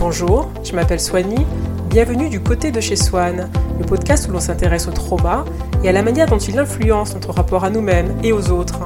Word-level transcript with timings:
Bonjour, 0.00 0.48
je 0.64 0.72
m'appelle 0.72 0.98
Swanny. 0.98 1.44
Bienvenue 1.90 2.30
du 2.30 2.40
côté 2.40 2.70
de 2.70 2.80
chez 2.80 2.96
Swan, 2.96 3.50
le 3.78 3.84
podcast 3.84 4.26
où 4.26 4.32
l'on 4.32 4.40
s'intéresse 4.40 4.88
au 4.88 4.92
trauma 4.92 5.44
et 5.84 5.90
à 5.90 5.92
la 5.92 6.00
manière 6.00 6.26
dont 6.26 6.38
il 6.38 6.58
influence 6.58 7.12
notre 7.12 7.32
rapport 7.34 7.64
à 7.64 7.70
nous-mêmes 7.70 8.16
et 8.24 8.32
aux 8.32 8.50
autres. 8.50 8.80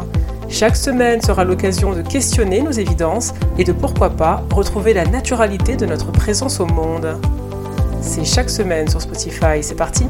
Chaque 0.48 0.74
semaine 0.74 1.22
sera 1.22 1.45
l'occasion 1.45 1.92
de 1.92 2.03
questionner 2.03 2.62
nos 2.62 2.72
évidences 2.72 3.32
et 3.58 3.62
de 3.62 3.71
pourquoi 3.71 4.11
pas 4.11 4.42
retrouver 4.53 4.92
la 4.92 5.04
naturalité 5.04 5.77
de 5.77 5.87
notre 5.87 6.10
présence 6.10 6.58
au 6.58 6.67
monde. 6.67 7.17
C'est 8.01 8.24
chaque 8.24 8.51
semaine 8.51 8.88
sur 8.88 9.01
Spotify, 9.01 9.62
c'est 9.62 9.76
parti 9.76 10.06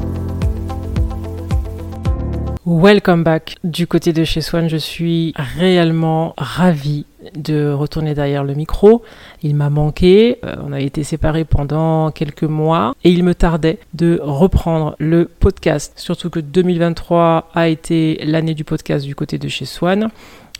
Welcome 2.67 3.23
back 3.23 3.57
du 3.63 3.85
côté 3.85 4.11
de 4.11 4.23
chez 4.23 4.41
Swan, 4.41 4.67
je 4.67 4.77
suis 4.77 5.33
réellement 5.35 6.33
ravie 6.35 7.05
de 7.35 7.71
retourner 7.71 8.15
derrière 8.15 8.43
le 8.43 8.55
micro. 8.55 9.03
Il 9.43 9.55
m'a 9.55 9.69
manqué, 9.69 10.39
euh, 10.43 10.55
on 10.65 10.71
a 10.71 10.79
été 10.79 11.03
séparés 11.03 11.45
pendant 11.45 12.09
quelques 12.09 12.41
mois 12.41 12.95
et 13.03 13.11
il 13.11 13.23
me 13.23 13.35
tardait 13.35 13.77
de 13.93 14.19
reprendre 14.19 14.95
le 14.97 15.25
podcast. 15.25 15.93
Surtout 15.95 16.31
que 16.31 16.39
2023 16.39 17.51
a 17.53 17.67
été 17.67 18.19
l'année 18.25 18.55
du 18.55 18.63
podcast 18.63 19.05
du 19.05 19.13
côté 19.13 19.37
de 19.37 19.47
chez 19.47 19.65
Swan. 19.65 20.09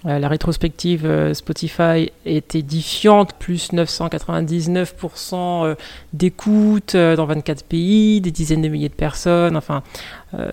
Euh, 0.05 0.20
la 0.20 0.27
rétrospective 0.27 1.05
euh, 1.05 1.34
Spotify 1.34 2.12
est 2.26 2.55
édifiante, 2.55 3.34
plus 3.40 3.72
999% 3.72 5.76
d'écoute 6.13 6.96
dans 6.96 7.26
24 7.26 7.66
pays, 7.66 8.22
des 8.22 8.32
dizaines 8.32 8.62
de 8.62 8.68
milliers 8.68 8.90
de 8.90 8.94
personnes. 8.94 9.58
Enfin, 9.58 9.84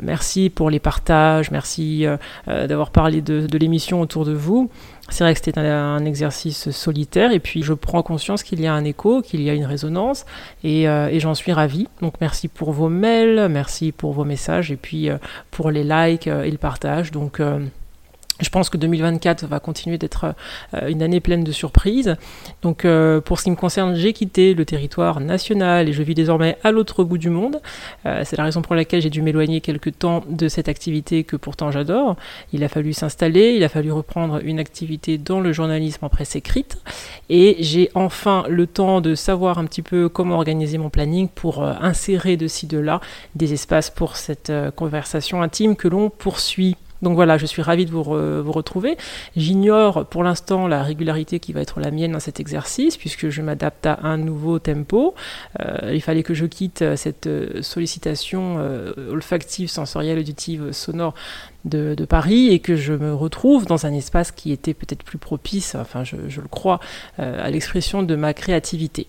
merci 0.01 0.51
pour 0.51 0.71
les 0.71 0.79
partages, 0.79 1.51
merci 1.51 2.07
d'avoir 2.47 2.91
parlé 2.91 3.21
de, 3.21 3.59
l'émission 3.59 4.01
autour 4.01 4.25
de 4.25 4.33
vous. 4.33 4.71
C'est 5.13 5.25
vrai 5.25 5.35
que 5.35 5.41
c'était 5.45 5.59
un, 5.59 6.05
exercice 6.05 6.71
solitaire 6.71 7.33
et 7.33 7.41
puis 7.41 7.63
je 7.63 7.75
prends 7.75 8.03
conscience 8.03 8.43
qu'il 8.43 8.61
y 8.61 8.67
a 8.67 8.73
un 8.73 8.85
écho, 8.85 9.21
qu'il 9.21 9.43
y 9.43 9.51
a 9.51 9.55
une 9.55 9.67
résonance 9.67 10.25
et, 10.65 10.89
euh, 10.89 11.19
j'en 11.19 11.35
suis 11.35 11.53
ravie. 11.53 11.87
Donc 12.01 12.15
merci 12.21 12.49
pour 12.49 12.73
vos 12.73 12.89
mails, 12.89 13.49
merci 13.51 13.93
pour 13.93 14.13
vos 14.13 14.25
messages 14.25 14.71
et 14.71 14.77
puis 14.77 15.11
euh, 15.11 15.19
pour 15.51 15.71
les 15.71 15.85
likes 15.85 16.29
euh, 16.29 16.45
et 16.45 16.51
le 16.51 16.57
partage. 16.57 17.11
Donc 17.11 17.41
je 18.43 18.51
pense 18.51 18.69
que 18.69 18.77
2024 18.77 19.47
va 19.47 19.61
continuer 19.61 19.99
d'être 19.99 20.35
euh, 20.75 20.89
une 20.89 21.03
année 21.03 21.21
pleine 21.21 21.45
de 21.45 21.53
surprises. 21.53 22.17
Donc 22.63 22.85
euh, 22.85 23.21
pour 23.21 23.39
ce 23.39 23.45
qui 23.45 23.51
me 23.51 23.57
concerne, 23.57 23.95
j'ai 23.95 24.13
quitté 24.13 24.55
le 24.55 24.65
territoire 24.65 25.21
national 25.21 25.89
et 25.89 25.93
je 25.93 26.03
vis 26.03 26.15
désormais 26.15 26.59
à 26.65 26.73
l'autre 26.73 27.05
bout 27.05 27.19
du 27.19 27.31
monde. 27.31 27.61
Euh, 28.07 28.23
c'est 28.25 28.37
la 28.37 28.45
raison 28.45 28.63
pour 28.63 28.75
laquelle 28.75 29.01
j'ai 29.01 29.11
dû 29.11 29.23
m'éloigner 29.23 29.61
quelque 29.61 29.91
temps 29.91 30.25
de 30.29 30.49
cette 30.49 30.69
activité 30.69 31.25
que 31.25 31.37
pourtant 31.37 31.71
j'adore. 31.71 32.17
Il 32.53 32.65
a 32.65 32.69
fallu 32.69 32.93
s'installer, 32.93 33.55
il 33.55 33.65
a 33.65 33.69
fallu 33.69 33.93
reprendre 33.93 34.41
une 34.45 34.59
activité 34.59 35.19
dans 35.19 35.41
le 35.41 35.53
journalisme 35.53 36.05
en 36.05 36.09
presse 36.09 36.37
écrite 36.37 36.79
et 37.29 37.57
j'ai 37.61 37.91
enfin 37.95 38.45
le 38.49 38.67
temps 38.67 39.01
de 39.01 39.15
savoir 39.15 39.59
un 39.59 39.65
petit 39.65 39.83
peu 39.83 40.09
comment 40.09 40.37
organiser 40.37 40.79
mon 40.79 40.91
planning 40.91 41.29
pour 41.29 41.63
insérer 41.63 42.37
de 42.37 42.49
ci 42.49 42.67
de 42.67 42.79
là 42.79 43.01
des 43.35 43.53
espaces 43.53 43.91
pour 43.91 44.17
cette 44.17 44.53
conversation 44.77 45.43
intime 45.43 45.77
que 45.77 45.89
l'on 45.89 46.11
poursuit. 46.11 46.77
Donc 47.03 47.17
voilà, 47.17 47.37
je 47.37 47.47
suis 47.47 47.63
ravie 47.63 47.85
de 47.85 47.91
vous, 47.91 48.03
retrouver. 48.03 48.97
J'ignore 49.37 50.07
pour 50.07 50.23
l'instant 50.23 50.69
la 50.69 50.83
régularité 50.83 51.41
qui 51.41 51.53
va 51.53 51.61
être 51.61 51.81
la 51.81 51.91
mienne 51.91 52.13
dans 52.13 52.21
cet 52.21 52.39
exercice, 52.39 52.97
puisque 52.97 53.29
je 53.29 53.43
m'adapte 53.43 53.87
à 53.87 53.99
un 54.05 54.17
nouveau 54.17 54.59
tempo. 54.61 55.15
Euh, 55.61 55.93
il 55.93 56.01
fallait 56.01 56.23
que 56.23 56.35
je 56.35 56.47
quitte 56.47 56.83
euh, 56.83 56.97
cette 56.97 57.27
euh, 57.27 57.61
sollicitation 57.63 58.59
olfactive, 59.11 59.69
sensorielle, 59.69 60.19
auditive, 60.19 60.73
sonore 60.73 61.15
de, 61.65 61.97
Paris 62.05 62.49
et 62.49 62.59
que 62.59 62.77
je 62.77 62.93
me 62.93 63.15
retrouve 63.15 63.67
dans 63.67 63.87
un 63.87 63.93
espace 63.93 64.33
qui 64.33 64.53
était 64.53 64.75
peut-être 64.75 65.03
plus 65.03 65.19
propice, 65.19 65.75
enfin 65.75 66.05
je, 66.05 66.17
le 66.17 66.49
crois, 66.49 66.81
à 67.19 67.51
l'expression 67.51 68.03
de 68.03 68.15
ma 68.17 68.35
créativité. 68.35 69.07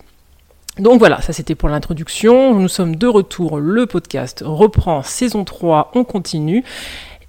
Donc 0.78 0.98
voilà, 0.98 1.20
ça 1.20 1.32
c'était 1.32 1.54
pour 1.54 1.68
l'introduction. 1.68 2.58
Nous 2.58 2.68
sommes 2.68 2.96
de 2.96 3.06
retour. 3.06 3.58
Le 3.60 3.86
podcast 3.86 4.42
reprend 4.44 5.04
saison 5.04 5.44
3, 5.44 5.92
on 5.94 6.02
continue. 6.02 6.64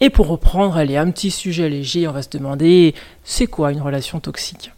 Et 0.01 0.09
pour 0.09 0.27
reprendre, 0.27 0.75
allez, 0.77 0.97
un 0.97 1.09
petit 1.11 1.31
sujet 1.31 1.69
léger, 1.69 2.07
on 2.07 2.11
va 2.11 2.21
se 2.21 2.29
demander, 2.29 2.93
c'est 3.23 3.47
quoi 3.47 3.71
une 3.71 3.81
relation 3.81 4.19
toxique? 4.19 4.71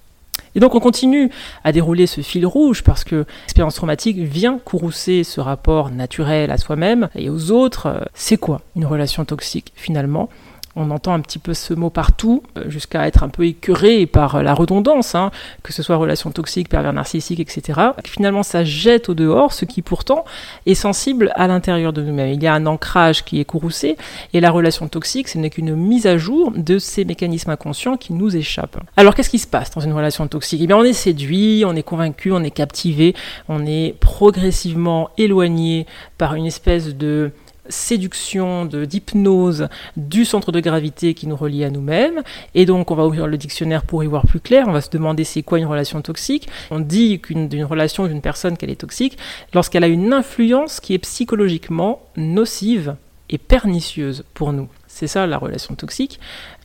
Et 0.56 0.60
donc 0.60 0.74
on 0.74 0.80
continue 0.80 1.30
à 1.64 1.72
dérouler 1.72 2.08
ce 2.08 2.22
fil 2.22 2.46
rouge 2.46 2.82
parce 2.82 3.04
que 3.04 3.26
l'expérience 3.44 3.76
traumatique 3.76 4.18
vient 4.18 4.58
courroucer 4.58 5.24
ce 5.24 5.40
rapport 5.40 5.92
naturel 5.92 6.50
à 6.50 6.58
soi-même 6.58 7.10
et 7.14 7.30
aux 7.30 7.52
autres. 7.52 8.10
C'est 8.16 8.38
quoi 8.38 8.62
une 8.76 8.86
relation 8.86 9.24
toxique 9.24 9.72
finalement? 9.76 10.30
On 10.78 10.92
entend 10.92 11.14
un 11.14 11.20
petit 11.20 11.40
peu 11.40 11.54
ce 11.54 11.74
mot 11.74 11.90
partout, 11.90 12.44
euh, 12.58 12.70
jusqu'à 12.70 13.08
être 13.08 13.24
un 13.24 13.30
peu 13.30 13.46
écœuré 13.46 14.06
par 14.06 14.44
la 14.44 14.54
redondance, 14.54 15.16
hein, 15.16 15.32
que 15.64 15.74
ce 15.74 15.82
soit 15.82 15.96
relation 15.96 16.32
toxique, 16.32 16.70
pervers 16.70 16.94
narcissique, 16.94 17.40
etc. 17.40 17.82
Finalement, 18.06 18.44
ça 18.44 18.64
jette 18.64 19.10
au 19.10 19.16
dehors 19.16 19.54
ce 19.54 19.66
qui 19.66 19.82
pourtant 19.82 20.24
est 20.66 20.76
sensible 20.76 21.32
à 21.36 21.48
l'intérieur 21.48 21.94
de 21.94 22.04
nous-mêmes. 22.04 22.32
Il 22.34 22.44
y 22.44 22.48
a 22.48 22.54
un 22.54 22.66
ancrage 22.68 23.26
qui 23.26 23.40
est 23.40 23.46
courroucé, 23.46 23.98
et 24.34 24.40
la 24.40 24.52
relation 24.52 24.88
toxique, 24.88 25.28
ce 25.28 25.40
n'est 25.40 25.50
qu'une 25.50 25.76
mise 25.76 26.06
à 26.06 26.18
jour 26.18 26.52
de 26.56 26.78
ces 26.78 27.06
mécanismes 27.06 27.50
inconscients 27.50 27.98
qui 27.98 28.14
nous 28.14 28.36
échappent. 28.36 28.78
Alors, 28.96 29.16
qu'est-ce 29.16 29.30
qui 29.30 29.40
se 29.40 29.48
passe 29.48 29.72
dans 29.72 29.82
une 29.82 29.94
relation 29.94 30.28
toxique? 30.28 30.62
Eh 30.62 30.68
bien, 30.68 30.78
on 30.78 30.84
est 30.84 30.94
séduit, 30.94 31.64
on 31.66 31.76
est 31.76 31.84
convaincu, 31.84 32.32
on 32.32 32.44
est 32.44 32.52
captivé, 32.52 33.16
on 33.50 33.66
est 33.66 33.96
progressivement 34.00 35.10
éloigné 35.18 35.88
par 36.18 36.36
une 36.36 36.46
espèce 36.46 36.96
de 36.96 37.32
séduction, 37.70 38.66
d'hypnose 38.66 39.68
du 39.96 40.26
centre 40.26 40.52
de 40.52 40.60
gravité 40.60 41.14
qui 41.14 41.28
nous 41.28 41.36
relie 41.36 41.64
à 41.64 41.70
nous-mêmes. 41.70 42.22
Et 42.56 42.66
donc, 42.66 42.92
on 42.92 42.96
va 42.96 43.06
ouvrir 43.06 43.28
le 43.28 43.38
dictionnaire 43.38 43.84
pour 43.84 44.04
y 44.04 44.08
voir 44.08 44.26
plus 44.26 44.40
clair. 44.40 44.66
On 44.68 44.72
va 44.72 44.82
se 44.82 44.90
demander 44.90 45.24
c'est 45.24 45.44
quoi 45.44 45.60
une 45.60 45.66
relation 45.66 46.02
toxique. 46.02 46.48
On 46.72 46.80
dit 46.80 47.20
qu'une 47.20 47.48
d'une 47.48 47.64
relation 47.64 48.08
d'une 48.08 48.22
personne 48.22 48.58
qu'elle 48.58 48.70
est 48.70 48.82
toxique 48.82 49.18
lorsqu'elle 49.54 49.84
a 49.84 49.88
une 49.88 50.14
influence 50.14 50.80
qui 50.80 50.94
est 50.94 51.00
psychologiquement 51.00 52.02
nocive 52.16 52.96
et 53.30 53.38
pernicieuse 53.38 54.24
pour 54.34 54.54
nous. 54.54 54.68
C'est 54.88 55.08
ça 55.08 55.28
la 55.28 55.38
relation 55.38 55.76
toxique. 55.76 56.20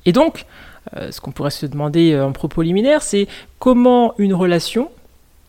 Et 0.06 0.12
donc, 0.12 0.46
euh, 0.96 1.10
ce 1.10 1.20
qu'on 1.20 1.32
pourrait 1.32 1.50
se 1.50 1.66
demander 1.66 2.12
euh, 2.12 2.26
en 2.26 2.32
propos 2.32 2.62
liminaire, 2.62 3.02
c'est 3.02 3.28
comment 3.58 4.14
une 4.18 4.34
relation 4.34 4.90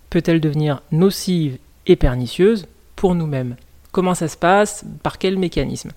peut-elle 0.09 0.39
devenir 0.39 0.81
nocive 0.91 1.57
et 1.87 1.95
pernicieuse 1.95 2.67
pour 2.95 3.15
nous-mêmes? 3.15 3.55
Comment 3.93 4.15
ça 4.15 4.27
se 4.27 4.35
passe, 4.35 4.83
par 5.03 5.17
quel 5.17 5.37
mécanisme. 5.37 5.91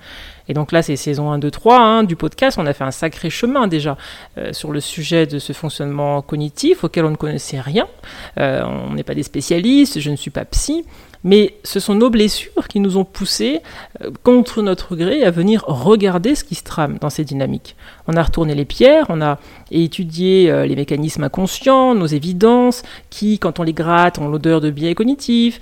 Et 0.48 0.54
donc 0.54 0.70
là, 0.70 0.82
c'est 0.82 0.94
saison 0.94 1.32
1, 1.32 1.38
2, 1.40 1.50
3 1.50 2.04
du 2.04 2.14
podcast. 2.14 2.58
On 2.60 2.66
a 2.66 2.72
fait 2.72 2.84
un 2.84 2.92
sacré 2.92 3.30
chemin 3.30 3.66
déjà 3.66 3.96
euh, 4.38 4.52
sur 4.52 4.70
le 4.70 4.80
sujet 4.80 5.26
de 5.26 5.40
ce 5.40 5.52
fonctionnement 5.52 6.22
cognitif 6.22 6.84
auquel 6.84 7.06
on 7.06 7.10
ne 7.10 7.16
connaissait 7.16 7.58
rien. 7.58 7.88
Euh, 8.38 8.62
on 8.64 8.94
n'est 8.94 9.02
pas 9.02 9.14
des 9.14 9.24
spécialistes, 9.24 9.98
je 9.98 10.10
ne 10.10 10.16
suis 10.16 10.30
pas 10.30 10.44
psy. 10.44 10.84
Mais 11.26 11.54
ce 11.62 11.78
sont 11.78 11.94
nos 11.94 12.08
blessures 12.08 12.68
qui 12.68 12.80
nous 12.80 12.96
ont 12.96 13.04
poussés, 13.04 13.60
euh, 14.02 14.10
contre 14.22 14.62
notre 14.62 14.96
gré, 14.96 15.22
à 15.24 15.30
venir 15.30 15.64
regarder 15.66 16.34
ce 16.34 16.44
qui 16.44 16.54
se 16.54 16.64
trame 16.64 16.96
dans 16.98 17.10
ces 17.10 17.24
dynamiques. 17.24 17.76
On 18.06 18.16
a 18.16 18.22
retourné 18.22 18.54
les 18.54 18.64
pierres, 18.64 19.04
on 19.10 19.20
a 19.20 19.38
étudié 19.70 20.66
les 20.66 20.76
mécanismes 20.76 21.24
inconscients, 21.24 21.94
nos 21.94 22.06
évidences, 22.06 22.82
qui, 23.10 23.38
quand 23.38 23.60
on 23.60 23.64
les 23.64 23.74
gratte, 23.74 24.18
ont 24.18 24.28
l'odeur 24.28 24.62
de 24.62 24.70
biais 24.70 24.94
cognitifs, 24.94 25.60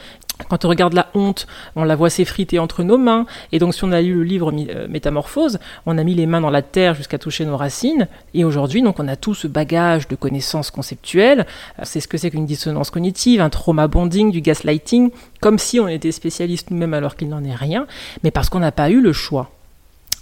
quand 0.49 0.65
on 0.65 0.69
regarde 0.69 0.95
la 0.95 1.09
honte, 1.15 1.47
on 1.77 1.85
la 1.85 1.95
voit 1.95 2.11
s'effriter 2.11 2.59
entre 2.59 2.83
nos 2.83 2.99
mains. 2.99 3.25
Et 3.53 3.61
donc, 3.61 3.73
si 3.73 3.85
on 3.85 3.93
a 3.93 4.01
lu 4.01 4.15
le 4.15 4.25
livre 4.25 4.53
euh, 4.53 4.89
Métamorphose, 4.89 5.59
on 5.87 5.97
a 5.97 6.03
mis 6.03 6.15
les 6.15 6.27
mains 6.27 6.41
dans 6.41 6.51
la 6.51 6.63
terre 6.63 6.95
jusqu'à 6.95 7.19
toucher 7.19 7.45
nos 7.45 7.57
racines. 7.57 8.09
Et 8.35 8.45
aujourd'hui, 8.45 8.83
donc, 8.83 8.99
on 8.99 9.07
a 9.07 9.15
tout 9.15 9.35
ce 9.35 9.47
bagage 9.47 10.09
de 10.09 10.17
connaissances 10.17 10.73
conceptuelles. 10.73 11.47
Euh, 11.79 11.83
c'est 11.85 12.01
ce 12.01 12.09
que 12.09 12.19
c'est 12.19 12.31
qu'une 12.31 12.47
dissonance 12.47 12.91
cognitive, 12.91 13.41
un 13.41 13.49
trauma 13.49 13.87
bonding, 13.87 14.33
du 14.33 14.41
gaslighting, 14.41 15.11
comme 15.45 15.59
si 15.59 15.79
on 15.79 15.89
était 15.89 16.11
spécialiste 16.11 16.71
nous-mêmes 16.71 16.95
alors 16.95 17.17
qu'il 17.17 17.29
n'en 17.29 17.45
est 17.45 17.55
rien, 17.55 17.87
mais 18.23 18.31
parce 18.31 18.49
qu'on 18.49 18.61
n'a 18.61 18.73
pas 18.73 18.89
eu 18.89 19.03
le 19.03 19.13
choix 19.13 19.51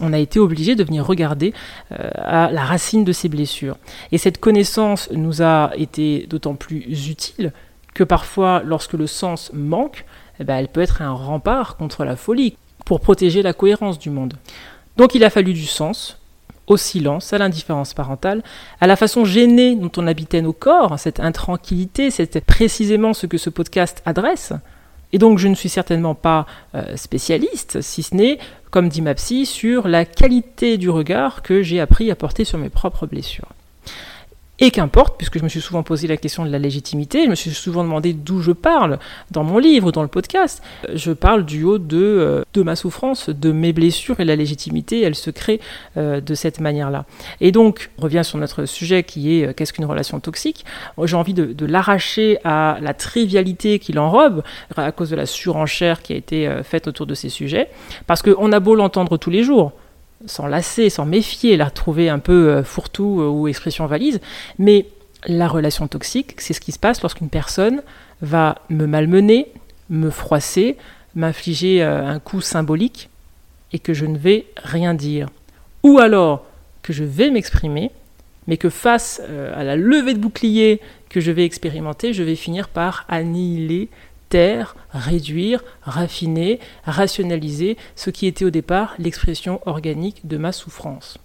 on 0.01 0.13
a 0.13 0.19
été 0.19 0.41
obligé 0.41 0.75
de 0.75 0.83
venir 0.83 1.07
regarder 1.07 1.55
euh, 1.93 2.11
à 2.17 2.51
la 2.51 2.65
racine 2.65 3.05
de 3.05 3.13
ces 3.13 3.29
blessures. 3.29 3.77
Et 4.11 4.19
cette 4.19 4.41
connaissance 4.41 5.09
nous 5.13 5.43
a 5.43 5.71
été 5.77 6.27
d'autant 6.29 6.57
plus 6.57 7.09
utile 7.09 7.53
que 7.95 8.03
parfois, 8.03 8.63
lorsque 8.65 8.95
le 8.95 9.07
sens 9.07 9.53
manque, 9.55 10.05
eh 10.41 10.45
ben, 10.45 10.57
elle 10.57 10.67
peut 10.67 10.81
être 10.81 11.03
un 11.03 11.13
rempart 11.13 11.77
contre 11.77 12.05
la 12.05 12.17
folie, 12.17 12.57
pour 12.85 12.99
protéger 12.99 13.43
la 13.43 13.53
cohérence 13.53 14.01
du 14.01 14.11
monde. 14.11 14.35
Donc 14.97 15.15
il 15.15 15.23
a 15.23 15.31
fallu 15.31 15.53
du 15.53 15.67
sens, 15.67 16.19
au 16.67 16.77
silence, 16.77 17.33
à 17.33 17.39
l'indifférence 17.39 17.95
parentale, 17.95 18.43
à 18.81 18.89
la 18.89 18.97
façon 18.97 19.25
gênée 19.25 19.77
dont 19.77 19.93
on 19.99 20.09
habitait 20.09 20.43
nos 20.43 20.53
corps, 20.53 20.99
cette 20.99 21.21
intranquillité, 21.21 22.11
c'est 22.11 22.41
précisément 22.45 23.15
ce 23.15 23.27
que 23.27 23.39
ce 23.39 23.51
podcast 23.51 24.03
adresse. 24.05 24.53
Et 25.13 25.19
donc 25.19 25.39
je 25.39 25.49
ne 25.49 25.55
suis 25.55 25.69
certainement 25.69 26.15
pas 26.15 26.47
euh, 26.75 26.97
spécialiste, 26.97 27.81
si 27.81 28.03
ce 28.03 28.15
n'est, 28.15 28.39
comme 28.71 28.89
dit 28.89 29.03
ma 29.03 29.15
psy, 29.15 29.47
sur 29.47 29.89
la 29.89 30.05
qualité 30.05 30.79
du 30.79 30.89
regard 30.91 31.43
que 31.43 31.63
j'ai 31.63 31.81
appris 31.81 32.11
à 32.11 32.17
porter 32.17 32.45
sur 32.45 32.59
mes 32.59 32.71
propres 32.71 33.07
blessures. 33.07 33.49
Et 34.65 34.71
qu'importe, 34.71 35.17
puisque 35.19 35.39
je 35.39 35.43
me 35.43 35.49
suis 35.49 35.61
souvent 35.61 35.83
posé 35.83 36.07
la 36.07 36.17
question 36.17 36.45
de 36.45 36.51
la 36.51 36.61
légitimité, 36.61 37.25
je 37.25 37.31
me 37.31 37.35
suis 37.35 37.51
souvent 37.51 37.83
demandé 37.83 38.13
d'où 38.13 38.39
je 38.39 38.53
parle 38.53 39.01
dans 39.33 39.43
mon 39.43 39.59
livre, 39.59 39.91
dans 39.91 40.03
le 40.03 40.09
podcast. 40.09 40.63
Je 40.95 41.11
parle 41.11 41.45
du 41.45 41.65
haut 41.65 41.79
de, 41.79 41.97
euh, 41.97 42.43
de 42.55 42.63
ma 42.63 42.77
souffrance, 42.77 43.29
de 43.29 43.51
mes 43.51 43.73
blessures, 43.73 44.21
et 44.21 44.25
la 44.25 44.37
légitimité, 44.37 45.03
elle 45.03 45.17
se 45.17 45.31
crée 45.31 45.61
euh, 45.97 46.21
de 46.21 46.35
cette 46.37 46.61
manière-là. 46.61 47.07
Et 47.41 47.51
donc, 47.51 47.91
on 47.99 48.03
revient 48.03 48.23
sur 48.23 48.39
notre 48.39 48.65
sujet 48.65 49.03
qui 49.03 49.37
est 49.37 49.49
euh, 49.49 49.53
qu'est-ce 49.53 49.73
qu'une 49.73 49.85
relation 49.85 50.21
toxique? 50.21 50.65
J'ai 51.03 51.17
envie 51.17 51.35
de, 51.35 51.47
de 51.47 51.67
l'arracher 51.67 52.39
à 52.45 52.79
la 52.81 52.95
trivialité 52.95 53.81
qui 53.81 53.93
l'enrobe, 53.93 54.45
à 54.77 54.93
cause 54.93 55.11
de 55.11 55.17
la 55.17 55.27
surenchère 55.27 56.03
qui 56.03 56.13
a 56.13 56.17
été 56.17 56.61
faite 56.63 56.87
autour 56.87 57.07
de 57.07 57.15
ces 57.15 57.31
sujets, 57.31 57.69
parce 58.07 58.23
qu'on 58.23 58.53
a 58.53 58.61
beau 58.61 58.77
l'entendre 58.77 59.17
tous 59.17 59.31
les 59.31 59.43
jours 59.43 59.73
s'en 60.27 60.47
lasser, 60.47 60.91
s'en 60.91 61.07
méfier, 61.07 61.57
la 61.57 61.71
trouver 61.71 62.09
un 62.09 62.19
peu 62.19 62.49
euh, 62.49 62.65
fourre-tout 62.65 63.21
euh, 63.21 63.29
ou 63.29 63.49
expression 63.49 63.87
valise. 63.87 64.21
Mais 64.59 64.87
la 65.27 65.49
relation 65.49 65.89
toxique, 65.89 66.41
c'est 66.41 66.53
ce 66.53 66.61
qui 66.61 66.73
se 66.73 66.79
passe 66.79 67.03
lorsqu'une 67.03 67.29
personne 67.29 67.83
va 68.21 68.59
me 68.71 68.87
malmener, 68.87 69.49
me 69.91 70.11
froisser, 70.11 70.77
m'infliger 71.15 71.83
euh, 71.83 72.07
un 72.07 72.19
coup 72.19 72.41
symbolique 72.41 73.09
et 73.73 73.79
que 73.79 73.95
je 73.95 74.07
ne 74.07 74.19
vais 74.19 74.47
rien 74.57 74.95
dire. 74.95 75.29
Ou 75.83 75.99
alors 75.99 76.45
que 76.83 76.93
je 76.93 77.05
vais 77.05 77.31
m'exprimer, 77.31 77.91
mais 78.47 78.57
que 78.57 78.69
face 78.69 79.23
à 79.55 79.63
la 79.63 79.77
levée 79.77 80.15
de 80.15 80.19
bouclier 80.19 80.81
que 81.09 81.21
je 81.21 81.31
vais 81.31 81.45
expérimenter, 81.45 82.13
je 82.13 82.25
vais 82.25 82.35
finir 82.35 82.69
par 82.69 83.05
annihiler 83.09 83.89
réduire, 84.93 85.63
raffiner, 85.83 86.61
rationaliser 86.85 87.77
ce 87.97 88.11
qui 88.11 88.27
était 88.27 88.45
au 88.45 88.51
départ 88.51 88.95
l'expression 88.99 89.61
organique 89.67 90.27
de 90.27 90.37
ma 90.37 90.53
souffrance. 90.53 91.19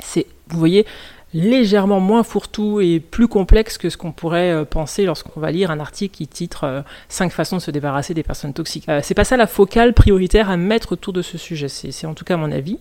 C'est, 0.00 0.26
vous 0.48 0.58
voyez, 0.58 0.86
légèrement 1.34 2.00
moins 2.00 2.22
fourre-tout 2.22 2.80
et 2.80 3.00
plus 3.00 3.28
complexe 3.28 3.76
que 3.76 3.90
ce 3.90 3.96
qu'on 3.96 4.12
pourrait 4.12 4.50
euh, 4.52 4.64
penser 4.64 5.04
lorsqu'on 5.04 5.40
va 5.40 5.50
lire 5.50 5.70
un 5.70 5.80
article 5.80 6.16
qui 6.16 6.26
titre 6.26 6.84
5 7.08 7.26
euh, 7.26 7.30
façons 7.30 7.56
de 7.56 7.62
se 7.62 7.70
débarrasser 7.70 8.14
des 8.14 8.22
personnes 8.22 8.54
toxiques. 8.54 8.88
Euh, 8.88 9.00
c'est 9.02 9.14
pas 9.14 9.24
ça 9.24 9.36
la 9.36 9.46
focale 9.46 9.92
prioritaire 9.92 10.48
à 10.50 10.56
mettre 10.56 10.92
autour 10.92 11.12
de 11.12 11.22
ce 11.22 11.36
sujet, 11.36 11.68
c'est 11.68 12.06
en 12.06 12.14
tout 12.14 12.24
cas 12.24 12.36
mon 12.36 12.50
avis, 12.50 12.78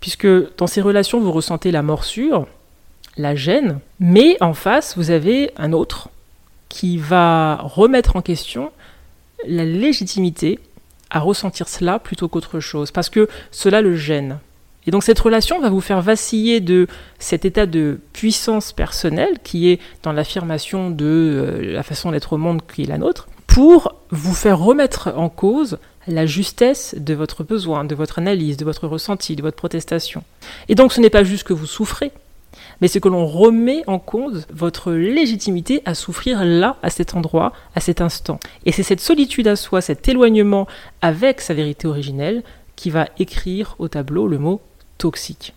puisque 0.00 0.26
dans 0.56 0.66
ces 0.66 0.80
relations 0.80 1.20
vous 1.20 1.32
ressentez 1.32 1.70
la 1.70 1.82
morsure, 1.82 2.46
la 3.16 3.34
gêne, 3.34 3.78
mais 4.00 4.36
en 4.40 4.54
face 4.54 4.96
vous 4.96 5.10
avez 5.10 5.52
un 5.56 5.72
autre, 5.72 6.10
qui 6.68 6.98
va 6.98 7.56
remettre 7.62 8.16
en 8.16 8.22
question 8.22 8.70
la 9.46 9.64
légitimité 9.64 10.58
à 11.10 11.20
ressentir 11.20 11.68
cela 11.68 11.98
plutôt 11.98 12.28
qu'autre 12.28 12.60
chose, 12.60 12.90
parce 12.90 13.08
que 13.08 13.28
cela 13.50 13.80
le 13.80 13.96
gêne. 13.96 14.38
Et 14.86 14.90
donc 14.90 15.02
cette 15.02 15.18
relation 15.18 15.60
va 15.60 15.68
vous 15.68 15.80
faire 15.80 16.00
vaciller 16.00 16.60
de 16.60 16.86
cet 17.18 17.44
état 17.44 17.66
de 17.66 18.00
puissance 18.12 18.72
personnelle 18.72 19.38
qui 19.42 19.68
est 19.68 19.80
dans 20.02 20.12
l'affirmation 20.12 20.90
de 20.90 21.04
euh, 21.04 21.72
la 21.72 21.82
façon 21.82 22.10
d'être 22.10 22.32
au 22.32 22.38
monde 22.38 22.62
qui 22.66 22.84
est 22.84 22.86
la 22.86 22.98
nôtre, 22.98 23.28
pour 23.46 23.94
vous 24.10 24.34
faire 24.34 24.58
remettre 24.58 25.12
en 25.16 25.28
cause 25.28 25.78
la 26.06 26.24
justesse 26.24 26.94
de 26.98 27.12
votre 27.12 27.44
besoin, 27.44 27.84
de 27.84 27.94
votre 27.94 28.18
analyse, 28.18 28.56
de 28.56 28.64
votre 28.64 28.86
ressenti, 28.86 29.36
de 29.36 29.42
votre 29.42 29.56
protestation. 29.56 30.24
Et 30.68 30.74
donc 30.74 30.92
ce 30.92 31.00
n'est 31.00 31.10
pas 31.10 31.24
juste 31.24 31.46
que 31.46 31.52
vous 31.52 31.66
souffrez, 31.66 32.12
mais 32.80 32.88
c'est 32.88 33.00
que 33.00 33.08
l'on 33.08 33.26
remet 33.26 33.82
en 33.86 33.98
cause 33.98 34.46
votre 34.52 34.92
légitimité 34.92 35.82
à 35.84 35.94
souffrir 35.94 36.44
là, 36.44 36.76
à 36.82 36.90
cet 36.90 37.14
endroit, 37.14 37.52
à 37.74 37.80
cet 37.80 38.00
instant. 38.00 38.38
Et 38.66 38.72
c'est 38.72 38.82
cette 38.82 39.00
solitude 39.00 39.48
à 39.48 39.56
soi, 39.56 39.80
cet 39.80 40.08
éloignement 40.08 40.66
avec 41.02 41.40
sa 41.40 41.54
vérité 41.54 41.86
originelle, 41.88 42.42
qui 42.76 42.90
va 42.90 43.08
écrire 43.18 43.74
au 43.78 43.88
tableau 43.88 44.28
le 44.28 44.38
mot 44.38 44.60
toxique. 44.98 45.54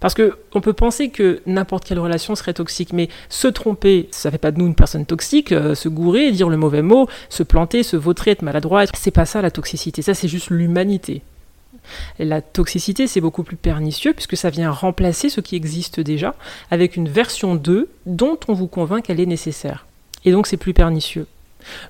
Parce 0.00 0.14
que 0.14 0.38
on 0.54 0.62
peut 0.62 0.72
penser 0.72 1.10
que 1.10 1.42
n'importe 1.46 1.84
quelle 1.84 1.98
relation 1.98 2.34
serait 2.34 2.54
toxique, 2.54 2.92
mais 2.92 3.08
se 3.28 3.48
tromper, 3.48 4.08
ça 4.10 4.30
fait 4.30 4.38
pas 4.38 4.50
de 4.50 4.58
nous 4.58 4.66
une 4.66 4.74
personne 4.74 5.04
toxique. 5.04 5.52
Euh, 5.52 5.74
se 5.74 5.88
gourer, 5.90 6.32
dire 6.32 6.48
le 6.48 6.56
mauvais 6.56 6.82
mot, 6.82 7.06
se 7.28 7.42
planter, 7.42 7.82
se 7.82 7.96
vautrer, 7.96 8.32
être 8.32 8.42
maladroit, 8.42 8.84
c'est 8.94 9.10
pas 9.10 9.26
ça 9.26 9.42
la 9.42 9.50
toxicité. 9.50 10.00
Ça 10.00 10.14
c'est 10.14 10.28
juste 10.28 10.48
l'humanité. 10.48 11.22
La 12.18 12.40
toxicité, 12.40 13.06
c'est 13.06 13.20
beaucoup 13.20 13.42
plus 13.42 13.56
pernicieux 13.56 14.12
puisque 14.12 14.36
ça 14.36 14.50
vient 14.50 14.70
remplacer 14.70 15.28
ce 15.28 15.40
qui 15.40 15.56
existe 15.56 16.00
déjà 16.00 16.34
avec 16.70 16.96
une 16.96 17.08
version 17.08 17.54
2 17.54 17.88
dont 18.06 18.38
on 18.48 18.52
vous 18.52 18.66
convainc 18.66 19.04
qu'elle 19.04 19.20
est 19.20 19.26
nécessaire. 19.26 19.86
Et 20.24 20.32
donc 20.32 20.46
c'est 20.46 20.56
plus 20.56 20.74
pernicieux. 20.74 21.26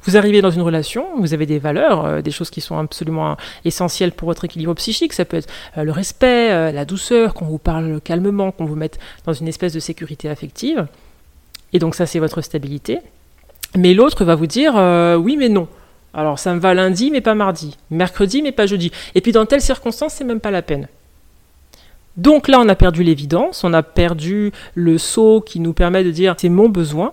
Vous 0.02 0.16
arrivez 0.16 0.42
dans 0.42 0.50
une 0.50 0.62
relation, 0.62 1.06
vous 1.18 1.34
avez 1.34 1.46
des 1.46 1.58
valeurs, 1.58 2.04
euh, 2.04 2.22
des 2.22 2.30
choses 2.30 2.50
qui 2.50 2.60
sont 2.60 2.78
absolument 2.78 3.36
essentielles 3.64 4.12
pour 4.12 4.26
votre 4.26 4.44
équilibre 4.44 4.74
psychique. 4.74 5.12
Ça 5.12 5.24
peut 5.24 5.38
être 5.38 5.48
euh, 5.78 5.84
le 5.84 5.92
respect, 5.92 6.50
euh, 6.50 6.72
la 6.72 6.84
douceur, 6.84 7.34
qu'on 7.34 7.46
vous 7.46 7.58
parle 7.58 8.00
calmement, 8.00 8.52
qu'on 8.52 8.64
vous 8.64 8.76
mette 8.76 8.98
dans 9.26 9.32
une 9.32 9.48
espèce 9.48 9.72
de 9.72 9.80
sécurité 9.80 10.28
affective. 10.28 10.86
Et 11.72 11.78
donc 11.78 11.94
ça, 11.94 12.06
c'est 12.06 12.18
votre 12.18 12.40
stabilité. 12.40 12.98
Mais 13.76 13.94
l'autre 13.94 14.24
va 14.24 14.34
vous 14.34 14.48
dire 14.48 14.74
oui, 15.20 15.36
mais 15.36 15.48
non. 15.48 15.68
Alors 16.12 16.38
ça 16.38 16.54
me 16.54 16.60
va 16.60 16.74
lundi 16.74 17.10
mais 17.10 17.20
pas 17.20 17.34
mardi, 17.34 17.76
mercredi 17.90 18.42
mais 18.42 18.52
pas 18.52 18.66
jeudi. 18.66 18.90
Et 19.14 19.20
puis 19.20 19.32
dans 19.32 19.46
telles 19.46 19.60
circonstances, 19.60 20.14
c'est 20.14 20.24
même 20.24 20.40
pas 20.40 20.50
la 20.50 20.62
peine. 20.62 20.88
Donc 22.16 22.48
là, 22.48 22.58
on 22.60 22.68
a 22.68 22.74
perdu 22.74 23.02
l'évidence, 23.02 23.64
on 23.64 23.72
a 23.72 23.82
perdu 23.82 24.52
le 24.74 24.98
saut 24.98 25.40
qui 25.40 25.60
nous 25.60 25.72
permet 25.72 26.04
de 26.04 26.10
dire 26.10 26.34
c'est 26.36 26.48
mon 26.48 26.68
besoin. 26.68 27.12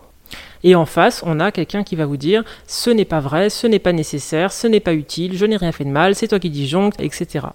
Et 0.63 0.75
en 0.75 0.85
face, 0.85 1.21
on 1.25 1.39
a 1.39 1.51
quelqu'un 1.51 1.83
qui 1.83 1.95
va 1.95 2.05
vous 2.05 2.17
dire 2.17 2.43
ce 2.67 2.89
n'est 2.89 3.05
pas 3.05 3.19
vrai, 3.19 3.49
ce 3.49 3.67
n'est 3.67 3.79
pas 3.79 3.93
nécessaire, 3.93 4.51
ce 4.51 4.67
n'est 4.67 4.79
pas 4.79 4.93
utile, 4.93 5.37
je 5.37 5.45
n'ai 5.45 5.57
rien 5.57 5.71
fait 5.71 5.85
de 5.85 5.89
mal, 5.89 6.15
c'est 6.15 6.27
toi 6.27 6.39
qui 6.39 6.49
disjonctes, 6.49 6.99
etc. 6.99 7.47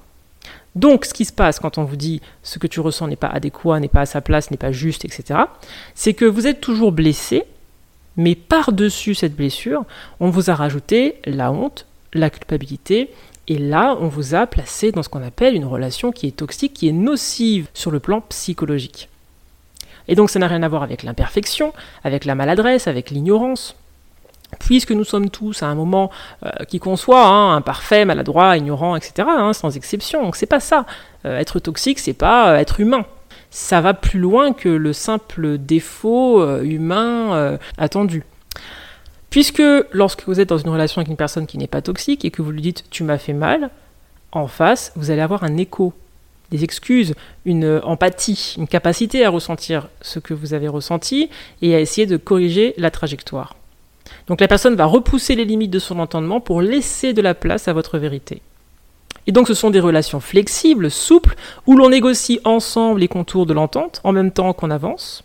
Donc, 0.74 1.04
ce 1.04 1.12
qui 1.12 1.24
se 1.24 1.32
passe 1.32 1.58
quand 1.58 1.76
on 1.76 1.84
vous 1.84 1.96
dit 1.96 2.22
ce 2.42 2.58
que 2.58 2.66
tu 2.66 2.80
ressens 2.80 3.08
n'est 3.08 3.16
pas 3.16 3.28
adéquat, 3.28 3.80
n'est 3.80 3.88
pas 3.88 4.02
à 4.02 4.06
sa 4.06 4.20
place, 4.20 4.50
n'est 4.50 4.56
pas 4.56 4.72
juste, 4.72 5.04
etc., 5.04 5.40
c'est 5.94 6.14
que 6.14 6.24
vous 6.24 6.46
êtes 6.46 6.60
toujours 6.60 6.92
blessé 6.92 7.44
mais 8.16 8.34
par-dessus 8.34 9.14
cette 9.14 9.34
blessure, 9.34 9.84
on 10.20 10.30
vous 10.30 10.50
a 10.50 10.54
rajouté 10.54 11.16
la 11.24 11.52
honte, 11.52 11.86
la 12.12 12.30
culpabilité, 12.30 13.10
et 13.48 13.58
là, 13.58 13.96
on 14.00 14.08
vous 14.08 14.34
a 14.34 14.46
placé 14.46 14.92
dans 14.92 15.02
ce 15.02 15.08
qu'on 15.08 15.22
appelle 15.22 15.54
une 15.54 15.64
relation 15.64 16.12
qui 16.12 16.26
est 16.26 16.36
toxique, 16.36 16.74
qui 16.74 16.88
est 16.88 16.92
nocive 16.92 17.68
sur 17.74 17.90
le 17.90 18.00
plan 18.00 18.20
psychologique. 18.28 19.08
Et 20.08 20.14
donc 20.14 20.30
ça 20.30 20.38
n'a 20.38 20.46
rien 20.46 20.62
à 20.62 20.68
voir 20.68 20.82
avec 20.82 21.02
l'imperfection, 21.02 21.72
avec 22.04 22.24
la 22.24 22.34
maladresse, 22.34 22.86
avec 22.86 23.10
l'ignorance. 23.10 23.76
Puisque 24.58 24.92
nous 24.92 25.04
sommes 25.04 25.30
tous 25.30 25.62
à 25.62 25.66
un 25.66 25.74
moment 25.74 26.10
euh, 26.44 26.50
qui 26.68 26.78
conçoit, 26.78 27.24
hein, 27.24 27.56
imparfait, 27.56 28.04
maladroit, 28.04 28.58
ignorant, 28.58 28.96
etc., 28.96 29.26
hein, 29.26 29.54
sans 29.54 29.76
exception. 29.76 30.22
Donc 30.22 30.36
c'est 30.36 30.46
pas 30.46 30.60
ça. 30.60 30.84
Euh, 31.24 31.38
être 31.38 31.58
toxique, 31.58 31.98
c'est 31.98 32.12
pas 32.12 32.50
euh, 32.50 32.58
être 32.58 32.80
humain 32.80 33.06
ça 33.52 33.82
va 33.82 33.92
plus 33.92 34.18
loin 34.18 34.54
que 34.54 34.70
le 34.70 34.92
simple 34.94 35.58
défaut 35.58 36.40
euh, 36.40 36.62
humain 36.62 37.34
euh, 37.34 37.58
attendu. 37.76 38.24
Puisque 39.28 39.62
lorsque 39.92 40.24
vous 40.26 40.40
êtes 40.40 40.48
dans 40.48 40.58
une 40.58 40.70
relation 40.70 41.00
avec 41.00 41.10
une 41.10 41.16
personne 41.16 41.46
qui 41.46 41.58
n'est 41.58 41.66
pas 41.66 41.82
toxique 41.82 42.24
et 42.24 42.30
que 42.30 42.42
vous 42.42 42.50
lui 42.50 42.62
dites 42.62 42.84
tu 42.90 43.04
m'as 43.04 43.18
fait 43.18 43.34
mal, 43.34 43.70
en 44.32 44.46
face, 44.46 44.92
vous 44.96 45.10
allez 45.10 45.20
avoir 45.20 45.44
un 45.44 45.58
écho, 45.58 45.92
des 46.50 46.64
excuses, 46.64 47.14
une 47.44 47.80
empathie, 47.84 48.54
une 48.56 48.66
capacité 48.66 49.24
à 49.24 49.30
ressentir 49.30 49.88
ce 50.00 50.18
que 50.18 50.32
vous 50.32 50.54
avez 50.54 50.68
ressenti 50.68 51.28
et 51.60 51.74
à 51.74 51.80
essayer 51.80 52.06
de 52.06 52.16
corriger 52.16 52.74
la 52.78 52.90
trajectoire. 52.90 53.54
Donc 54.28 54.40
la 54.40 54.48
personne 54.48 54.76
va 54.76 54.86
repousser 54.86 55.34
les 55.34 55.44
limites 55.44 55.70
de 55.70 55.78
son 55.78 55.98
entendement 55.98 56.40
pour 56.40 56.62
laisser 56.62 57.12
de 57.12 57.20
la 57.20 57.34
place 57.34 57.68
à 57.68 57.74
votre 57.74 57.98
vérité. 57.98 58.40
Et 59.26 59.32
donc 59.32 59.48
ce 59.48 59.54
sont 59.54 59.70
des 59.70 59.80
relations 59.80 60.20
flexibles, 60.20 60.90
souples, 60.90 61.36
où 61.66 61.76
l'on 61.76 61.90
négocie 61.90 62.40
ensemble 62.44 63.00
les 63.00 63.08
contours 63.08 63.46
de 63.46 63.52
l'entente 63.52 64.00
en 64.04 64.12
même 64.12 64.32
temps 64.32 64.52
qu'on 64.52 64.70
avance. 64.70 65.24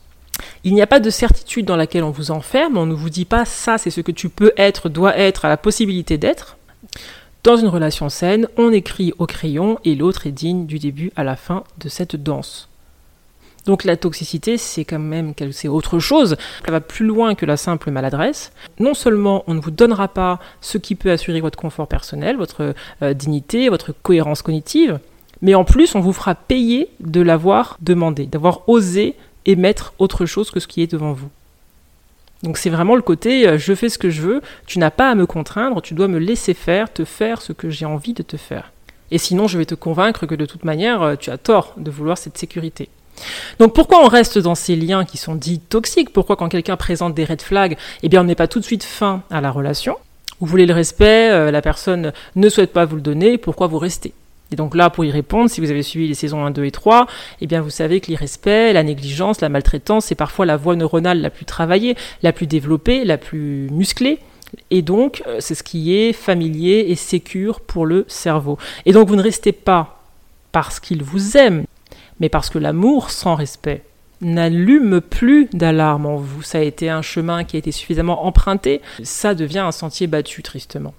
Il 0.64 0.74
n'y 0.74 0.82
a 0.82 0.88
pas 0.88 1.00
de 1.00 1.10
certitude 1.10 1.66
dans 1.66 1.76
laquelle 1.76 2.04
on 2.04 2.12
vous 2.12 2.32
enferme, 2.32 2.78
on 2.78 2.86
ne 2.86 2.94
vous 2.94 3.10
dit 3.10 3.26
pas 3.26 3.46
ça 3.46 3.78
c'est 3.78 3.90
ce 3.90 4.02
que 4.02 4.12
tu 4.12 4.30
peux 4.30 4.52
être, 4.58 4.90
dois 4.90 5.18
être, 5.18 5.46
à 5.46 5.50
la 5.50 5.58
possibilité 5.58 6.18
d'être. 6.18 6.58
Dans 7.44 7.56
une 7.56 7.68
relation 7.68 8.10
saine, 8.10 8.48
on 8.58 8.72
écrit 8.72 9.14
au 9.20 9.26
crayon 9.26 9.80
et 9.86 9.96
l'autre 9.96 10.28
est 10.28 10.32
digne 10.32 10.66
du 10.66 10.80
début 10.80 11.12
à 11.16 11.24
la 11.24 11.36
fin 11.36 11.64
de 11.80 11.90
cette 11.90 12.16
danse. 12.16 12.70
Donc 13.68 13.84
la 13.84 13.98
toxicité, 13.98 14.58
c'est 14.58 14.86
quand 14.86 14.98
même 14.98 15.34
c'est 15.52 15.68
autre 15.68 16.00
chose. 16.00 16.38
Elle 16.66 16.72
va 16.72 16.80
plus 16.80 17.06
loin 17.06 17.36
que 17.36 17.46
la 17.46 17.58
simple 17.58 17.92
maladresse. 17.92 18.54
Non 18.80 18.94
seulement 18.94 19.44
on 19.48 19.54
ne 19.54 19.60
vous 19.60 19.72
donnera 19.72 20.08
pas 20.08 20.40
ce 20.62 20.78
qui 20.78 20.96
peut 20.96 21.12
assurer 21.12 21.42
votre 21.42 21.60
confort 21.60 21.88
personnel, 21.88 22.38
votre 22.38 22.74
euh, 23.04 23.14
dignité, 23.14 23.68
votre 23.68 23.94
cohérence 24.02 24.42
cognitive, 24.42 25.00
mais 25.42 25.54
en 25.54 25.66
plus 25.66 25.96
on 25.96 26.00
vous 26.00 26.14
fera 26.14 26.34
payer 26.34 26.88
de 27.02 27.20
l'avoir 27.20 27.78
demandé, 27.82 28.26
d'avoir 28.26 28.68
osé 28.70 29.16
émettre 29.46 29.94
autre 30.00 30.26
chose 30.26 30.50
que 30.50 30.62
ce 30.62 30.68
qui 30.68 30.82
est 30.82 30.92
devant 30.92 31.12
vous. 31.12 31.30
Donc 32.44 32.58
c'est 32.58 32.70
vraiment 32.70 32.96
le 32.96 33.02
côté 33.02 33.50
euh, 33.50 33.58
je 33.58 33.76
fais 33.76 33.90
ce 33.90 33.98
que 33.98 34.10
je 34.10 34.22
veux, 34.22 34.42
tu 34.66 34.80
n'as 34.80 34.92
pas 34.92 35.12
à 35.12 35.16
me 35.16 35.26
contraindre, 35.26 35.82
tu 35.82 35.94
dois 35.94 36.08
me 36.08 36.20
laisser 36.20 36.54
faire, 36.54 36.92
te 36.94 37.04
faire 37.04 37.42
ce 37.42 37.52
que 37.52 37.70
j'ai 37.70 37.86
envie 37.86 38.14
de 38.14 38.24
te 38.24 38.38
faire. 38.38 38.72
Et 39.12 39.18
sinon 39.18 39.48
je 39.48 39.58
vais 39.58 39.66
te 39.66 39.76
convaincre 39.76 40.26
que 40.26 40.36
de 40.36 40.46
toute 40.46 40.64
manière 40.64 41.02
euh, 41.02 41.16
tu 41.18 41.32
as 41.32 41.38
tort 41.38 41.74
de 41.76 41.92
vouloir 41.92 42.18
cette 42.18 42.38
sécurité. 42.38 42.88
Donc 43.60 43.74
pourquoi 43.74 44.04
on 44.04 44.08
reste 44.08 44.38
dans 44.38 44.56
ces 44.56 44.76
liens 44.76 45.06
qui 45.06 45.18
sont 45.18 45.36
dits 45.36 45.60
toxiques? 45.60 46.12
Pourquoi 46.14 46.36
quand 46.36 46.50
quelqu'un 46.50 46.78
présente 46.78 47.14
des 47.14 47.26
red 47.26 47.42
flags, 47.42 47.78
eh 48.04 48.10
bien 48.10 48.22
on 48.22 48.26
n'est 48.26 48.36
pas 48.36 48.48
tout 48.48 48.60
de 48.60 48.66
suite 48.66 48.84
fin 48.84 49.24
à 49.30 49.42
la 49.42 49.52
relation? 49.52 49.96
Vous 50.40 50.48
voulez 50.48 50.66
le 50.66 50.74
respect, 50.74 51.32
euh, 51.32 51.50
la 51.50 51.62
personne 51.62 52.14
ne 52.36 52.50
souhaite 52.50 52.72
pas 52.72 52.86
vous 52.86 52.96
le 52.96 53.02
donner, 53.02 53.38
pourquoi 53.38 53.68
vous 53.68 53.80
restez? 53.80 54.14
Et 54.52 54.56
donc 54.56 54.76
là, 54.76 54.90
pour 54.90 55.04
y 55.04 55.12
répondre, 55.12 55.50
si 55.50 55.60
vous 55.60 55.72
avez 55.72 55.84
suivi 55.84 56.08
les 56.08 56.14
saisons 56.14 56.46
1, 56.46 56.52
2 56.52 56.66
et 56.66 56.72
3, 56.72 57.08
eh 57.42 57.48
bien 57.48 57.62
vous 57.62 57.70
savez 57.70 58.00
que 58.00 58.08
l'irrespect, 58.08 58.72
la 58.72 58.84
négligence, 58.84 59.42
la 59.42 59.50
maltraitance, 59.50 60.06
c'est 60.06 60.16
parfois 60.16 60.46
la 60.46 60.56
voie 60.56 60.76
neuronale 60.76 61.20
la 61.20 61.30
plus 61.30 61.46
travaillée, 61.46 61.96
la 62.24 62.32
plus 62.32 62.48
développée, 62.48 63.04
la 63.04 63.18
plus 63.18 63.70
musclée. 63.72 64.20
Et 64.72 64.82
donc, 64.82 65.24
euh, 65.28 65.38
c'est 65.40 65.56
ce 65.56 65.64
qui 65.64 65.96
est 65.96 66.14
familier 66.14 66.86
et 66.88 66.96
sécure 66.96 67.60
pour 67.60 67.86
le 67.86 68.06
cerveau. 68.08 68.58
Et 68.86 68.94
donc, 68.94 69.10
vous 69.10 69.18
ne 69.18 69.22
restez 69.22 69.52
pas 69.52 70.02
parce 70.54 70.80
qu'il 70.80 71.04
vous 71.04 71.36
aime, 71.36 71.66
mais 72.20 72.30
parce 72.30 72.50
que 72.50 72.60
l'amour 72.60 73.10
sans 73.10 73.36
respect 73.36 73.84
n'allume 74.22 75.02
plus 75.02 75.46
d'alarme 75.54 76.06
en 76.06 76.16
vous. 76.16 76.42
Ça 76.42 76.58
a 76.58 76.62
été 76.62 76.90
un 76.90 77.02
chemin 77.02 77.44
qui 77.44 77.56
a 77.56 77.60
été 77.60 77.72
suffisamment 77.72 78.26
emprunté, 78.26 78.82
ça 79.04 79.36
devient 79.36 79.60
un 79.60 79.72
sentier 79.72 80.08
battu, 80.08 80.42
tristement. 80.44 80.94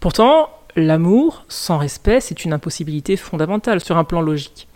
Pourtant, 0.00 0.50
l'amour 0.76 1.44
sans 1.48 1.78
respect, 1.78 2.20
c'est 2.20 2.44
une 2.44 2.52
impossibilité 2.52 3.16
fondamentale 3.16 3.80
sur 3.80 3.96
un 3.96 4.04
plan 4.04 4.20
logique. 4.20 4.68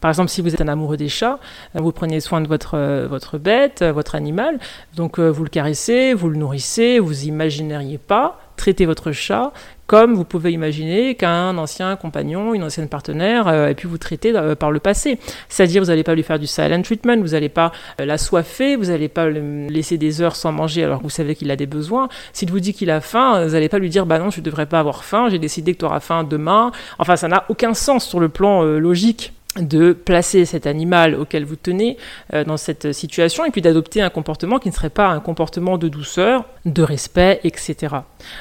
Par 0.00 0.10
exemple, 0.10 0.28
si 0.28 0.42
vous 0.42 0.52
êtes 0.52 0.60
un 0.60 0.68
amoureux 0.68 0.98
des 0.98 1.08
chats, 1.08 1.38
vous 1.74 1.90
prenez 1.90 2.20
soin 2.20 2.42
de 2.42 2.48
votre, 2.48 2.76
euh, 2.76 3.06
votre 3.08 3.38
bête, 3.38 3.80
euh, 3.80 3.92
votre 3.92 4.14
animal, 4.14 4.58
donc 4.94 5.18
euh, 5.18 5.30
vous 5.30 5.42
le 5.42 5.48
caressez, 5.48 6.12
vous 6.12 6.28
le 6.28 6.36
nourrissez, 6.36 6.98
vous 6.98 7.24
imagineriez 7.24 7.96
pas 7.96 8.38
traiter 8.56 8.86
votre 8.86 9.12
chat 9.12 9.52
comme 9.86 10.14
vous 10.14 10.24
pouvez 10.24 10.50
imaginer 10.50 11.14
qu'un 11.14 11.56
ancien 11.58 11.94
compagnon, 11.96 12.54
une 12.54 12.64
ancienne 12.64 12.88
partenaire 12.88 13.48
ait 13.48 13.74
pu 13.74 13.86
vous 13.86 13.98
traiter 13.98 14.32
par 14.58 14.72
le 14.72 14.80
passé. 14.80 15.20
C'est-à-dire, 15.48 15.80
vous 15.80 15.88
n'allez 15.90 16.02
pas 16.02 16.16
lui 16.16 16.24
faire 16.24 16.40
du 16.40 16.48
silent 16.48 16.82
treatment, 16.82 17.18
vous 17.18 17.28
n'allez 17.28 17.50
pas 17.50 17.70
l'assoiffer, 18.00 18.74
vous 18.74 18.86
n'allez 18.86 19.08
pas 19.08 19.26
le 19.26 19.68
laisser 19.68 19.96
des 19.96 20.22
heures 20.22 20.34
sans 20.34 20.50
manger 20.50 20.82
alors 20.82 20.98
que 20.98 21.04
vous 21.04 21.10
savez 21.10 21.36
qu'il 21.36 21.52
a 21.52 21.56
des 21.56 21.66
besoins. 21.66 22.08
S'il 22.32 22.50
vous 22.50 22.58
dit 22.58 22.74
qu'il 22.74 22.90
a 22.90 23.00
faim, 23.00 23.44
vous 23.44 23.52
n'allez 23.52 23.68
pas 23.68 23.78
lui 23.78 23.88
dire, 23.88 24.06
bah 24.06 24.18
non, 24.18 24.30
je 24.30 24.40
ne 24.40 24.44
devrais 24.44 24.66
pas 24.66 24.80
avoir 24.80 25.04
faim, 25.04 25.28
j'ai 25.30 25.38
décidé 25.38 25.74
que 25.74 25.78
tu 25.78 25.84
auras 25.84 26.00
faim 26.00 26.24
demain. 26.24 26.72
Enfin, 26.98 27.14
ça 27.14 27.28
n'a 27.28 27.44
aucun 27.48 27.72
sens 27.72 28.08
sur 28.08 28.18
le 28.18 28.28
plan 28.28 28.64
logique 28.64 29.35
de 29.60 29.92
placer 29.92 30.44
cet 30.44 30.66
animal 30.66 31.14
auquel 31.14 31.44
vous 31.44 31.56
tenez 31.56 31.96
euh, 32.34 32.44
dans 32.44 32.56
cette 32.56 32.92
situation 32.92 33.44
et 33.44 33.50
puis 33.50 33.62
d'adopter 33.62 34.02
un 34.02 34.10
comportement 34.10 34.58
qui 34.58 34.68
ne 34.68 34.74
serait 34.74 34.90
pas 34.90 35.08
un 35.08 35.20
comportement 35.20 35.78
de 35.78 35.88
douceur, 35.88 36.44
de 36.64 36.82
respect, 36.82 37.40
etc. 37.44 37.96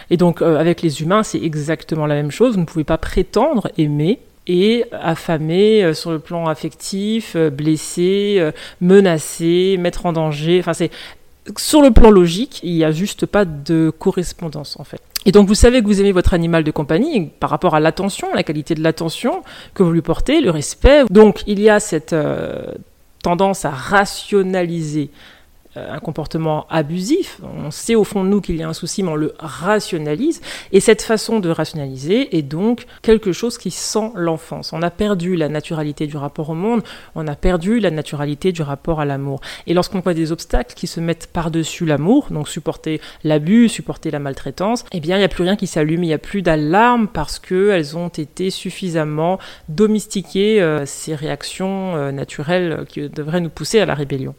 Et 0.09 0.17
donc 0.17 0.41
euh, 0.41 0.57
avec 0.57 0.81
les 0.81 1.01
humains, 1.01 1.23
c'est 1.23 1.41
exactement 1.41 2.05
la 2.05 2.15
même 2.15 2.31
chose. 2.31 2.53
Vous 2.53 2.61
ne 2.61 2.65
pouvez 2.65 2.83
pas 2.83 2.97
prétendre 2.97 3.69
aimer 3.77 4.19
et 4.47 4.85
affamer 4.91 5.83
euh, 5.83 5.93
sur 5.93 6.11
le 6.11 6.19
plan 6.19 6.47
affectif, 6.47 7.35
blesser, 7.35 8.51
menacer, 8.81 9.77
mettre 9.79 10.05
en 10.05 10.13
danger. 10.13 10.59
Enfin, 10.59 10.73
c'est 10.73 10.91
sur 11.57 11.81
le 11.81 11.91
plan 11.91 12.11
logique, 12.11 12.59
il 12.63 12.73
n'y 12.73 12.83
a 12.83 12.91
juste 12.91 13.25
pas 13.25 13.45
de 13.45 13.91
correspondance 13.97 14.79
en 14.79 14.83
fait. 14.83 14.99
Et 15.25 15.31
donc 15.31 15.47
vous 15.47 15.55
savez 15.55 15.81
que 15.81 15.87
vous 15.87 15.99
aimez 15.99 16.11
votre 16.11 16.33
animal 16.33 16.63
de 16.63 16.71
compagnie 16.71 17.27
par 17.39 17.49
rapport 17.49 17.75
à 17.75 17.79
l'attention, 17.79 18.27
la 18.33 18.43
qualité 18.43 18.75
de 18.75 18.83
l'attention 18.83 19.43
que 19.73 19.83
vous 19.83 19.91
lui 19.91 20.01
portez, 20.01 20.39
le 20.41 20.51
respect. 20.51 21.03
Donc 21.09 21.43
il 21.47 21.59
y 21.59 21.69
a 21.69 21.79
cette 21.79 22.13
euh, 22.13 22.65
tendance 23.23 23.65
à 23.65 23.71
rationaliser 23.71 25.09
un 25.75 25.99
comportement 25.99 26.65
abusif. 26.69 27.39
On 27.43 27.71
sait 27.71 27.95
au 27.95 28.03
fond 28.03 28.23
de 28.23 28.29
nous 28.29 28.41
qu'il 28.41 28.55
y 28.55 28.63
a 28.63 28.69
un 28.69 28.73
souci, 28.73 29.03
mais 29.03 29.11
on 29.11 29.15
le 29.15 29.33
rationalise. 29.39 30.41
Et 30.71 30.79
cette 30.79 31.01
façon 31.01 31.39
de 31.39 31.49
rationaliser 31.49 32.37
est 32.37 32.41
donc 32.41 32.85
quelque 33.01 33.31
chose 33.31 33.57
qui 33.57 33.71
sent 33.71 34.11
l'enfance. 34.15 34.73
On 34.73 34.81
a 34.81 34.89
perdu 34.89 35.35
la 35.35 35.49
naturalité 35.49 36.07
du 36.07 36.17
rapport 36.17 36.49
au 36.49 36.55
monde, 36.55 36.81
on 37.15 37.27
a 37.27 37.35
perdu 37.35 37.79
la 37.79 37.91
naturalité 37.91 38.51
du 38.51 38.61
rapport 38.61 38.99
à 38.99 39.05
l'amour. 39.05 39.41
Et 39.67 39.73
lorsqu'on 39.73 39.99
voit 39.99 40.13
des 40.13 40.31
obstacles 40.31 40.73
qui 40.75 40.87
se 40.87 40.99
mettent 40.99 41.27
par-dessus 41.27 41.85
l'amour, 41.85 42.27
donc 42.31 42.47
supporter 42.47 43.01
l'abus, 43.23 43.69
supporter 43.69 44.11
la 44.11 44.19
maltraitance, 44.19 44.85
eh 44.91 44.99
bien 44.99 45.17
il 45.17 45.19
n'y 45.19 45.25
a 45.25 45.29
plus 45.29 45.43
rien 45.43 45.55
qui 45.55 45.67
s'allume, 45.67 46.03
il 46.03 46.07
n'y 46.07 46.13
a 46.13 46.17
plus 46.17 46.41
d'alarme 46.41 47.07
parce 47.07 47.39
qu'elles 47.39 47.97
ont 47.97 48.09
été 48.09 48.49
suffisamment 48.49 49.39
domestiquées, 49.69 50.61
euh, 50.61 50.85
ces 50.85 51.15
réactions 51.15 51.95
euh, 51.95 52.11
naturelles 52.11 52.85
qui 52.87 53.09
devraient 53.09 53.41
nous 53.41 53.49
pousser 53.49 53.79
à 53.79 53.85
la 53.85 53.95
rébellion. 53.95 54.35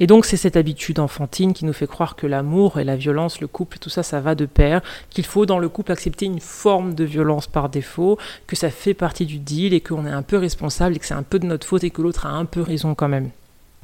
Et 0.00 0.06
donc 0.06 0.24
c'est 0.24 0.38
cette 0.38 0.56
habitude 0.56 0.98
enfantine 0.98 1.52
qui 1.52 1.66
nous 1.66 1.74
fait 1.74 1.86
croire 1.86 2.16
que 2.16 2.26
l'amour 2.26 2.80
et 2.80 2.84
la 2.84 2.96
violence, 2.96 3.40
le 3.40 3.46
couple, 3.46 3.78
tout 3.78 3.90
ça, 3.90 4.02
ça 4.02 4.20
va 4.20 4.34
de 4.34 4.46
pair, 4.46 4.80
qu'il 5.10 5.26
faut 5.26 5.46
dans 5.46 5.58
le 5.58 5.68
couple 5.68 5.92
accepter 5.92 6.24
une 6.24 6.40
forme 6.40 6.94
de 6.94 7.04
violence 7.04 7.46
par 7.46 7.68
défaut, 7.68 8.18
que 8.46 8.56
ça 8.56 8.70
fait 8.70 8.94
partie 8.94 9.26
du 9.26 9.38
deal 9.38 9.74
et 9.74 9.82
qu'on 9.82 10.06
est 10.06 10.10
un 10.10 10.22
peu 10.22 10.38
responsable 10.38 10.96
et 10.96 10.98
que 10.98 11.06
c'est 11.06 11.14
un 11.14 11.22
peu 11.22 11.38
de 11.38 11.46
notre 11.46 11.66
faute 11.66 11.84
et 11.84 11.90
que 11.90 12.00
l'autre 12.00 12.26
a 12.26 12.30
un 12.30 12.46
peu 12.46 12.62
raison 12.62 12.94
quand 12.94 13.08
même. 13.08 13.28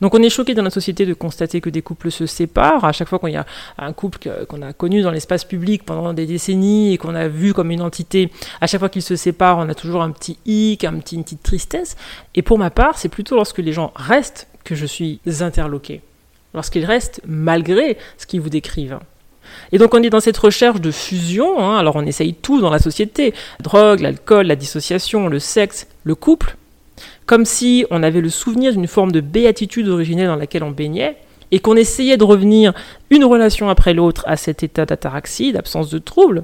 Donc 0.01 0.15
on 0.15 0.23
est 0.23 0.31
choqué 0.31 0.55
dans 0.55 0.63
notre 0.63 0.75
société 0.75 1.07
de 1.07 1.15
constater 1.15 1.61
que 1.61 1.71
des 1.71 1.83
couples 1.83 2.11
se 2.11 2.27
séparent. 2.27 2.85
À 2.85 2.93
chaque 2.93 3.09
fois 3.09 3.19
qu'il 3.19 3.31
y 3.31 3.37
a 3.37 3.47
un 3.79 3.93
couple 3.93 4.19
qu'on 4.49 4.63
a 4.63 4.73
connu 4.73 5.03
dans 5.03 5.11
l'espace 5.11 5.45
public 5.45 5.85
pendant 5.85 6.13
des 6.13 6.27
décennies 6.27 6.93
et 6.93 6.99
qu'on 6.99 7.15
a 7.15 7.29
vu 7.29 7.55
comme 7.55 7.71
une 7.71 7.81
entité, 7.81 8.31
à 8.61 8.67
chaque 8.67 8.81
fois 8.81 8.89
qu'ils 8.89 9.03
se 9.03 9.17
séparent, 9.17 9.59
on 9.59 9.69
a 9.69 9.75
toujours 9.75 10.03
un 10.03 10.11
petit 10.11 10.39
hic, 10.45 10.85
un 10.85 10.99
petit, 10.99 11.17
une 11.17 11.25
petite 11.25 11.43
tristesse. 11.43 11.97
Et 12.35 12.43
pour 12.43 12.59
ma 12.59 12.71
part, 12.71 12.99
c'est 12.99 13.09
plutôt 13.09 13.37
lorsque 13.37 13.59
les 13.59 13.73
gens 13.73 13.93
restent 13.97 14.49
que 14.67 14.75
je 14.75 14.85
suis 14.85 15.21
interloqué. 15.41 16.03
Lorsqu'ils 16.53 16.85
restent 16.85 17.23
malgré 17.27 17.97
ce 18.19 18.27
qu'ils 18.27 18.41
vous 18.41 18.51
décrivent. 18.51 18.99
Et 19.73 19.79
donc 19.79 19.95
on 19.95 20.03
est 20.03 20.11
dans 20.11 20.21
cette 20.21 20.37
recherche 20.37 20.81
de 20.81 20.91
fusion, 20.91 21.59
hein. 21.59 21.79
alors 21.79 21.97
on 21.97 22.05
essaye 22.05 22.35
tout 22.35 22.61
dans 22.61 22.71
la 22.71 22.81
société, 22.81 23.33
drogue, 23.61 24.01
l'alcool, 24.01 24.47
la 24.47 24.57
dissociation, 24.57 25.29
le 25.29 25.39
sexe, 25.39 25.87
le 26.05 26.15
couple, 26.15 26.57
comme 27.27 27.45
si 27.45 27.87
on 27.91 28.03
avait 28.03 28.21
le 28.21 28.29
souvenir 28.29 28.73
d'une 28.73 28.89
forme 28.89 29.13
de 29.13 29.21
béatitude 29.21 29.89
originelle 29.89 30.27
dans 30.27 30.37
laquelle 30.37 30.65
on 30.65 30.73
baignait, 30.73 31.17
et 31.53 31.61
qu'on 31.61 31.77
essayait 31.77 32.17
de 32.17 32.25
revenir 32.25 32.75
une 33.11 33.25
relation 33.25 33.69
après 33.69 33.95
l'autre 33.95 34.25
à 34.27 34.37
cet 34.37 34.65
état 34.65 34.85
d'ataraxie, 34.85 35.53
d'absence 35.53 35.91
de 35.91 35.99
trouble. 35.99 36.43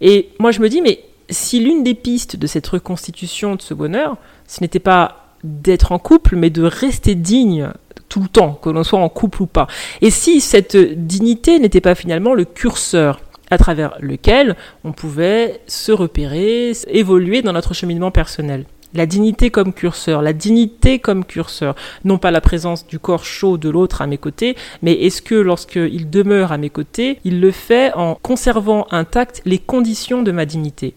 Et 0.00 0.28
moi 0.38 0.52
je 0.52 0.60
me 0.60 0.68
dis, 0.68 0.80
mais 0.80 1.00
si 1.28 1.58
l'une 1.58 1.82
des 1.82 1.94
pistes 1.94 2.36
de 2.36 2.46
cette 2.46 2.68
reconstitution 2.68 3.56
de 3.56 3.62
ce 3.62 3.74
bonheur, 3.74 4.16
ce 4.46 4.62
n'était 4.62 4.78
pas 4.78 5.27
d'être 5.44 5.92
en 5.92 5.98
couple, 5.98 6.36
mais 6.36 6.50
de 6.50 6.62
rester 6.62 7.14
digne 7.14 7.70
tout 8.08 8.20
le 8.20 8.28
temps, 8.28 8.58
que 8.62 8.70
l'on 8.70 8.84
soit 8.84 8.98
en 8.98 9.08
couple 9.08 9.42
ou 9.42 9.46
pas. 9.46 9.66
Et 10.00 10.10
si 10.10 10.40
cette 10.40 10.76
dignité 10.76 11.58
n'était 11.58 11.80
pas 11.80 11.94
finalement 11.94 12.34
le 12.34 12.44
curseur 12.44 13.20
à 13.50 13.58
travers 13.58 13.96
lequel 14.00 14.56
on 14.84 14.92
pouvait 14.92 15.60
se 15.66 15.92
repérer, 15.92 16.72
évoluer 16.88 17.42
dans 17.42 17.52
notre 17.52 17.74
cheminement 17.74 18.10
personnel. 18.10 18.64
La 18.94 19.04
dignité 19.04 19.50
comme 19.50 19.74
curseur, 19.74 20.22
la 20.22 20.32
dignité 20.32 20.98
comme 20.98 21.24
curseur, 21.24 21.74
non 22.04 22.16
pas 22.16 22.30
la 22.30 22.40
présence 22.40 22.86
du 22.86 22.98
corps 22.98 23.24
chaud 23.24 23.58
de 23.58 23.68
l'autre 23.68 24.00
à 24.00 24.06
mes 24.06 24.16
côtés, 24.16 24.56
mais 24.80 24.94
est-ce 24.94 25.20
que 25.20 25.34
lorsqu'il 25.34 26.08
demeure 26.08 26.52
à 26.52 26.58
mes 26.58 26.70
côtés, 26.70 27.18
il 27.24 27.40
le 27.40 27.50
fait 27.50 27.92
en 27.94 28.14
conservant 28.14 28.86
intactes 28.90 29.42
les 29.44 29.58
conditions 29.58 30.22
de 30.22 30.32
ma 30.32 30.46
dignité? 30.46 30.94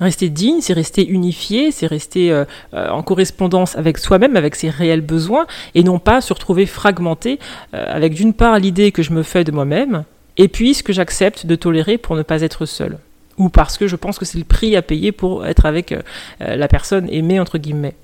Rester 0.00 0.28
digne, 0.28 0.60
c'est 0.60 0.72
rester 0.72 1.06
unifié, 1.06 1.72
c'est 1.72 1.86
rester 1.86 2.30
euh, 2.30 2.44
euh, 2.72 2.88
en 2.88 3.02
correspondance 3.02 3.76
avec 3.76 3.98
soi-même, 3.98 4.36
avec 4.36 4.54
ses 4.54 4.70
réels 4.70 5.00
besoins, 5.00 5.46
et 5.74 5.82
non 5.82 5.98
pas 5.98 6.20
se 6.20 6.32
retrouver 6.32 6.66
fragmenté 6.66 7.40
euh, 7.74 7.84
avec 7.88 8.14
d'une 8.14 8.32
part 8.32 8.58
l'idée 8.58 8.92
que 8.92 9.02
je 9.02 9.12
me 9.12 9.24
fais 9.24 9.42
de 9.42 9.50
moi-même, 9.50 10.04
et 10.36 10.46
puis 10.46 10.74
ce 10.74 10.84
que 10.84 10.92
j'accepte 10.92 11.46
de 11.46 11.56
tolérer 11.56 11.98
pour 11.98 12.14
ne 12.14 12.22
pas 12.22 12.42
être 12.42 12.64
seul, 12.64 12.98
ou 13.38 13.48
parce 13.48 13.76
que 13.76 13.88
je 13.88 13.96
pense 13.96 14.20
que 14.20 14.24
c'est 14.24 14.38
le 14.38 14.44
prix 14.44 14.76
à 14.76 14.82
payer 14.82 15.10
pour 15.10 15.44
être 15.44 15.66
avec 15.66 15.94
la 16.38 16.68
personne 16.68 17.08
aimée 17.10 17.40
entre 17.40 17.58
guillemets. 17.58 17.94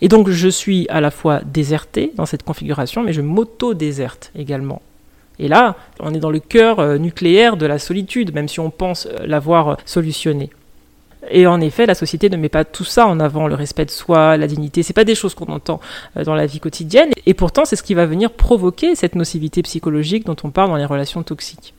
Et 0.00 0.08
donc 0.08 0.28
je 0.28 0.48
suis 0.48 0.88
à 0.88 1.00
la 1.00 1.12
fois 1.12 1.40
déserté 1.44 2.12
dans 2.16 2.26
cette 2.26 2.42
configuration, 2.42 3.02
mais 3.02 3.12
je 3.12 3.20
m'auto-déserte 3.20 4.32
également. 4.36 4.82
Et 5.38 5.46
là, 5.46 5.76
on 6.00 6.14
est 6.14 6.18
dans 6.18 6.30
le 6.30 6.40
cœur 6.40 6.98
nucléaire 6.98 7.56
de 7.56 7.66
la 7.66 7.78
solitude, 7.78 8.34
même 8.34 8.48
si 8.48 8.58
on 8.58 8.70
pense 8.70 9.06
l'avoir 9.24 9.76
solutionné. 9.84 10.50
Et 11.30 11.46
en 11.46 11.60
effet, 11.60 11.86
la 11.86 11.94
société 11.94 12.30
ne 12.30 12.36
met 12.36 12.48
pas 12.48 12.64
tout 12.64 12.84
ça 12.84 13.06
en 13.06 13.20
avant, 13.20 13.48
le 13.48 13.54
respect 13.54 13.84
de 13.84 13.90
soi, 13.90 14.36
la 14.36 14.46
dignité. 14.46 14.82
C'est 14.82 14.92
pas 14.92 15.04
des 15.04 15.14
choses 15.14 15.34
qu'on 15.34 15.46
entend 15.46 15.80
euh, 16.16 16.24
dans 16.24 16.34
la 16.34 16.46
vie 16.46 16.60
quotidienne. 16.60 17.10
Et 17.26 17.34
pourtant, 17.34 17.64
c'est 17.64 17.76
ce 17.76 17.82
qui 17.82 17.94
va 17.94 18.06
venir 18.06 18.30
provoquer 18.30 18.94
cette 18.94 19.14
nocivité 19.14 19.62
psychologique 19.62 20.26
dont 20.26 20.36
on 20.44 20.50
parle 20.50 20.70
dans 20.70 20.76
les 20.76 20.84
relations 20.84 21.22
toxiques. 21.22 21.74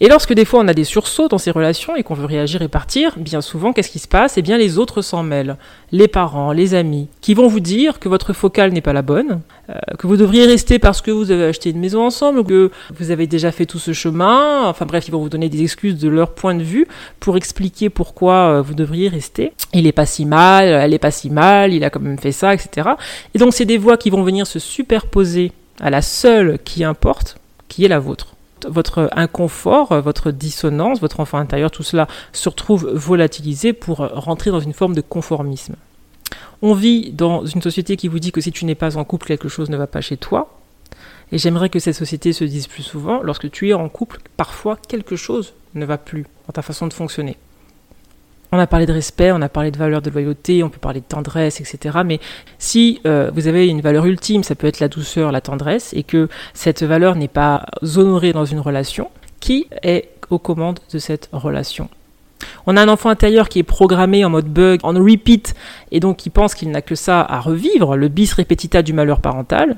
Et 0.00 0.08
lorsque 0.08 0.32
des 0.32 0.44
fois 0.44 0.60
on 0.60 0.68
a 0.68 0.74
des 0.74 0.84
sursauts 0.84 1.26
dans 1.26 1.38
ces 1.38 1.50
relations 1.50 1.96
et 1.96 2.04
qu'on 2.04 2.14
veut 2.14 2.24
réagir 2.24 2.62
et 2.62 2.68
partir, 2.68 3.14
bien 3.16 3.40
souvent, 3.40 3.72
qu'est-ce 3.72 3.90
qui 3.90 3.98
se 3.98 4.06
passe? 4.06 4.38
Eh 4.38 4.42
bien, 4.42 4.56
les 4.56 4.78
autres 4.78 5.02
s'en 5.02 5.24
mêlent. 5.24 5.56
Les 5.90 6.06
parents, 6.06 6.52
les 6.52 6.74
amis, 6.74 7.08
qui 7.20 7.34
vont 7.34 7.48
vous 7.48 7.58
dire 7.58 7.98
que 7.98 8.08
votre 8.08 8.32
focale 8.32 8.72
n'est 8.72 8.80
pas 8.80 8.92
la 8.92 9.02
bonne, 9.02 9.40
euh, 9.70 9.74
que 9.98 10.06
vous 10.06 10.16
devriez 10.16 10.46
rester 10.46 10.78
parce 10.78 11.00
que 11.00 11.10
vous 11.10 11.32
avez 11.32 11.46
acheté 11.46 11.70
une 11.70 11.80
maison 11.80 12.06
ensemble, 12.06 12.44
que 12.44 12.70
vous 12.96 13.10
avez 13.10 13.26
déjà 13.26 13.50
fait 13.50 13.66
tout 13.66 13.80
ce 13.80 13.92
chemin. 13.92 14.68
Enfin 14.68 14.86
bref, 14.86 15.08
ils 15.08 15.10
vont 15.10 15.20
vous 15.20 15.28
donner 15.28 15.48
des 15.48 15.62
excuses 15.62 15.98
de 15.98 16.08
leur 16.08 16.32
point 16.32 16.54
de 16.54 16.62
vue 16.62 16.86
pour 17.18 17.36
expliquer 17.36 17.90
pourquoi 17.90 18.34
euh, 18.34 18.62
vous 18.62 18.74
devriez 18.74 19.08
rester. 19.08 19.52
Il 19.74 19.88
est 19.88 19.92
pas 19.92 20.06
si 20.06 20.26
mal, 20.26 20.68
elle 20.68 20.94
est 20.94 20.98
pas 20.98 21.10
si 21.10 21.28
mal, 21.28 21.72
il 21.74 21.82
a 21.82 21.90
quand 21.90 22.00
même 22.00 22.18
fait 22.18 22.32
ça, 22.32 22.54
etc. 22.54 22.90
Et 23.34 23.38
donc, 23.38 23.52
c'est 23.52 23.64
des 23.64 23.78
voix 23.78 23.96
qui 23.96 24.10
vont 24.10 24.22
venir 24.22 24.46
se 24.46 24.60
superposer 24.60 25.50
à 25.80 25.90
la 25.90 26.02
seule 26.02 26.60
qui 26.64 26.84
importe, 26.84 27.38
qui 27.68 27.84
est 27.84 27.88
la 27.88 27.98
vôtre 27.98 28.37
votre 28.66 29.08
inconfort, 29.12 30.00
votre 30.00 30.30
dissonance, 30.30 31.00
votre 31.00 31.20
enfant 31.20 31.38
intérieur, 31.38 31.70
tout 31.70 31.82
cela 31.82 32.08
se 32.32 32.48
retrouve 32.48 32.90
volatilisé 32.92 33.72
pour 33.72 33.98
rentrer 33.98 34.50
dans 34.50 34.60
une 34.60 34.72
forme 34.72 34.94
de 34.94 35.00
conformisme. 35.00 35.76
On 36.62 36.74
vit 36.74 37.12
dans 37.12 37.46
une 37.46 37.62
société 37.62 37.96
qui 37.96 38.08
vous 38.08 38.18
dit 38.18 38.32
que 38.32 38.40
si 38.40 38.52
tu 38.52 38.64
n'es 38.64 38.74
pas 38.74 38.96
en 38.96 39.04
couple, 39.04 39.26
quelque 39.26 39.48
chose 39.48 39.70
ne 39.70 39.76
va 39.76 39.86
pas 39.86 40.00
chez 40.00 40.16
toi. 40.16 40.58
Et 41.30 41.38
j'aimerais 41.38 41.68
que 41.68 41.78
cette 41.78 41.94
société 41.94 42.32
se 42.32 42.44
dise 42.44 42.66
plus 42.66 42.82
souvent, 42.82 43.22
lorsque 43.22 43.50
tu 43.50 43.68
es 43.68 43.74
en 43.74 43.88
couple, 43.88 44.18
parfois 44.36 44.78
quelque 44.88 45.14
chose 45.14 45.52
ne 45.74 45.84
va 45.84 45.98
plus 45.98 46.24
dans 46.46 46.52
ta 46.52 46.62
façon 46.62 46.86
de 46.86 46.92
fonctionner. 46.92 47.36
On 48.50 48.58
a 48.58 48.66
parlé 48.66 48.86
de 48.86 48.92
respect, 48.92 49.30
on 49.32 49.42
a 49.42 49.48
parlé 49.48 49.70
de 49.70 49.76
valeur 49.76 50.00
de 50.00 50.10
loyauté, 50.10 50.62
on 50.62 50.70
peut 50.70 50.78
parler 50.78 51.00
de 51.00 51.06
tendresse, 51.06 51.60
etc. 51.60 51.98
Mais 52.04 52.18
si 52.58 53.00
euh, 53.06 53.30
vous 53.34 53.46
avez 53.46 53.68
une 53.68 53.82
valeur 53.82 54.06
ultime, 54.06 54.42
ça 54.42 54.54
peut 54.54 54.66
être 54.66 54.80
la 54.80 54.88
douceur, 54.88 55.32
la 55.32 55.42
tendresse, 55.42 55.92
et 55.92 56.02
que 56.02 56.28
cette 56.54 56.82
valeur 56.82 57.14
n'est 57.14 57.28
pas 57.28 57.66
honorée 57.96 58.32
dans 58.32 58.46
une 58.46 58.60
relation, 58.60 59.10
qui 59.40 59.68
est 59.82 60.08
aux 60.30 60.38
commandes 60.38 60.80
de 60.92 60.98
cette 60.98 61.28
relation? 61.32 61.90
On 62.66 62.76
a 62.76 62.82
un 62.82 62.88
enfant 62.88 63.10
intérieur 63.10 63.48
qui 63.48 63.58
est 63.58 63.64
programmé 63.64 64.24
en 64.24 64.30
mode 64.30 64.46
bug, 64.46 64.80
en 64.82 64.92
repeat, 64.92 65.54
et 65.90 66.00
donc 66.00 66.16
qui 66.16 66.30
pense 66.30 66.54
qu'il 66.54 66.70
n'a 66.70 66.82
que 66.82 66.94
ça 66.94 67.20
à 67.20 67.40
revivre, 67.40 67.96
le 67.96 68.08
bis 68.08 68.32
repetita 68.32 68.82
du 68.82 68.92
malheur 68.92 69.20
parental. 69.20 69.76